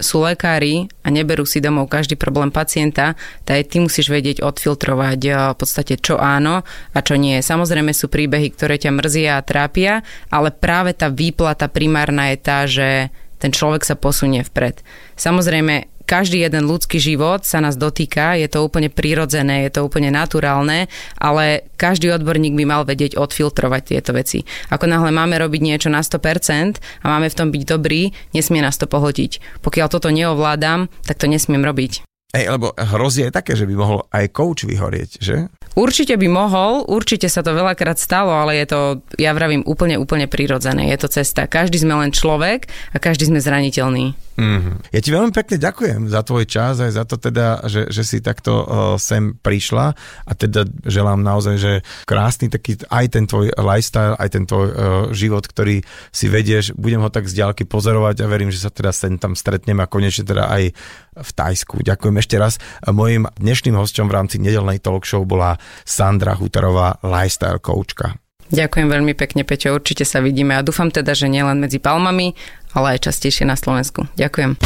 sú 0.01 0.25
lekári 0.25 0.89
a 1.05 1.13
neberú 1.13 1.45
si 1.45 1.61
domov 1.61 1.87
každý 1.87 2.17
problém 2.17 2.49
pacienta, 2.49 3.13
tak 3.45 3.69
ty 3.69 3.79
musíš 3.79 4.09
vedieť 4.09 4.41
odfiltrovať 4.41 5.19
eh, 5.29 5.33
v 5.53 5.55
podstate 5.55 6.01
čo 6.01 6.17
áno 6.17 6.65
a 6.65 6.99
čo 6.99 7.15
nie. 7.15 7.39
Samozrejme 7.39 7.93
sú 7.93 8.09
príbehy, 8.09 8.53
ktoré 8.57 8.81
ťa 8.81 8.91
mrzia 8.91 9.31
a 9.39 9.45
trápia, 9.45 10.01
ale 10.33 10.49
práve 10.49 10.97
tá 10.97 11.07
výplata 11.07 11.69
primárna 11.69 12.33
je 12.33 12.37
tá, 12.41 12.59
že 12.65 13.13
ten 13.41 13.49
človek 13.49 13.81
sa 13.81 13.97
posunie 13.97 14.45
vpred. 14.45 14.85
Samozrejme, 15.17 15.89
každý 16.11 16.43
jeden 16.43 16.67
ľudský 16.67 16.99
život 16.99 17.47
sa 17.47 17.63
nás 17.63 17.79
dotýka, 17.79 18.35
je 18.35 18.51
to 18.51 18.67
úplne 18.67 18.91
prirodzené, 18.91 19.63
je 19.63 19.79
to 19.79 19.87
úplne 19.87 20.11
naturálne, 20.11 20.91
ale 21.15 21.71
každý 21.79 22.11
odborník 22.11 22.51
by 22.51 22.67
mal 22.67 22.83
vedieť 22.83 23.15
odfiltrovať 23.15 23.81
tieto 23.95 24.11
veci. 24.11 24.43
Ako 24.67 24.91
náhle 24.91 25.15
máme 25.15 25.39
robiť 25.39 25.61
niečo 25.63 25.87
na 25.87 26.03
100% 26.03 26.83
a 26.99 27.05
máme 27.07 27.31
v 27.31 27.37
tom 27.39 27.47
byť 27.55 27.63
dobrý, 27.63 28.11
nesmie 28.35 28.59
nás 28.59 28.75
to 28.75 28.91
pohltiť. 28.91 29.63
Pokiaľ 29.63 29.87
toto 29.87 30.11
neovládam, 30.11 30.91
tak 31.07 31.15
to 31.15 31.31
nesmiem 31.31 31.63
robiť. 31.63 32.03
Ej, 32.31 32.47
lebo 32.47 32.71
hrozí 32.75 33.27
je 33.27 33.31
také, 33.31 33.59
že 33.59 33.67
by 33.67 33.75
mohol 33.75 34.07
aj 34.07 34.31
coach 34.31 34.63
vyhorieť, 34.63 35.19
že? 35.19 35.51
Určite 35.75 36.15
by 36.15 36.27
mohol, 36.31 36.87
určite 36.87 37.27
sa 37.27 37.43
to 37.43 37.51
veľakrát 37.51 37.99
stalo, 37.99 38.31
ale 38.31 38.59
je 38.63 38.71
to, 38.71 38.79
ja 39.19 39.35
vravím, 39.35 39.63
úplne, 39.67 39.99
úplne 39.99 40.31
prirodzené. 40.31 40.91
Je 40.95 40.99
to 40.99 41.11
cesta. 41.11 41.47
Každý 41.47 41.79
sme 41.79 41.95
len 41.95 42.15
človek 42.15 42.71
a 42.95 42.97
každý 43.03 43.27
sme 43.27 43.43
zraniteľný. 43.43 44.15
Mm-hmm. 44.41 44.89
Ja 44.89 44.99
ti 45.05 45.09
veľmi 45.13 45.29
pekne 45.29 45.61
ďakujem 45.61 46.09
za 46.09 46.25
tvoj 46.25 46.49
čas 46.49 46.81
aj 46.81 46.97
za 46.97 47.05
to 47.05 47.21
teda, 47.21 47.61
že, 47.69 47.93
že 47.93 48.01
si 48.01 48.17
takto 48.25 48.65
uh, 48.65 48.65
sem 48.97 49.37
prišla 49.37 49.93
a 50.25 50.31
teda 50.33 50.65
želám 50.81 51.21
naozaj, 51.21 51.55
že 51.61 51.73
krásny 52.09 52.49
taký 52.49 52.81
aj 52.89 53.05
ten 53.13 53.29
tvoj 53.29 53.53
lifestyle, 53.53 54.17
aj 54.17 54.29
ten 54.33 54.49
tvoj 54.49 54.65
uh, 54.65 54.75
život, 55.13 55.45
ktorý 55.45 55.85
si 56.09 56.25
vedieš, 56.25 56.73
budem 56.73 57.05
ho 57.05 57.13
tak 57.13 57.29
z 57.29 57.37
ďalky 57.37 57.69
pozorovať 57.69 58.25
a 58.25 58.29
verím, 58.31 58.49
že 58.49 58.65
sa 58.65 58.73
teda 58.73 58.89
sem 58.89 59.21
tam 59.21 59.37
stretneme 59.37 59.85
a 59.85 59.91
konečne 59.91 60.25
teda 60.25 60.49
aj 60.49 60.73
v 61.21 61.31
Tajsku. 61.37 61.85
Ďakujem 61.85 62.15
ešte 62.17 62.35
raz. 62.41 62.57
Mojím 62.89 63.29
dnešným 63.37 63.77
hostom 63.77 64.09
v 64.09 64.17
rámci 64.17 64.41
nedelnej 64.41 64.81
talk 64.81 65.05
show 65.05 65.21
bola 65.21 65.61
Sandra 65.85 66.33
Hutarová, 66.33 66.97
lifestyle 67.05 67.61
coachka. 67.61 68.17
Ďakujem 68.51 68.87
veľmi 68.91 69.13
pekne, 69.15 69.47
Peťo, 69.47 69.71
určite 69.71 70.03
sa 70.03 70.19
vidíme 70.19 70.59
a 70.59 70.61
dúfam 70.61 70.91
teda, 70.91 71.15
že 71.15 71.31
nielen 71.31 71.63
medzi 71.63 71.79
palmami, 71.79 72.35
ale 72.75 72.99
aj 72.99 73.07
častejšie 73.07 73.47
na 73.47 73.55
Slovensku. 73.55 74.05
Ďakujem. 74.19 74.59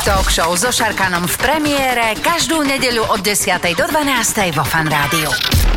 talk 0.00 0.32
show 0.32 0.50
so 0.56 0.72
Šarkanom. 0.72 1.28
V 1.28 1.36
premiére 1.38 2.16
každú 2.18 2.64
nedeľu 2.64 3.04
od 3.14 3.20
10. 3.20 3.62
do 3.76 3.84
12. 3.86 4.56
vo 4.56 4.64
Fan 4.64 4.88
Rádiu. 4.88 5.69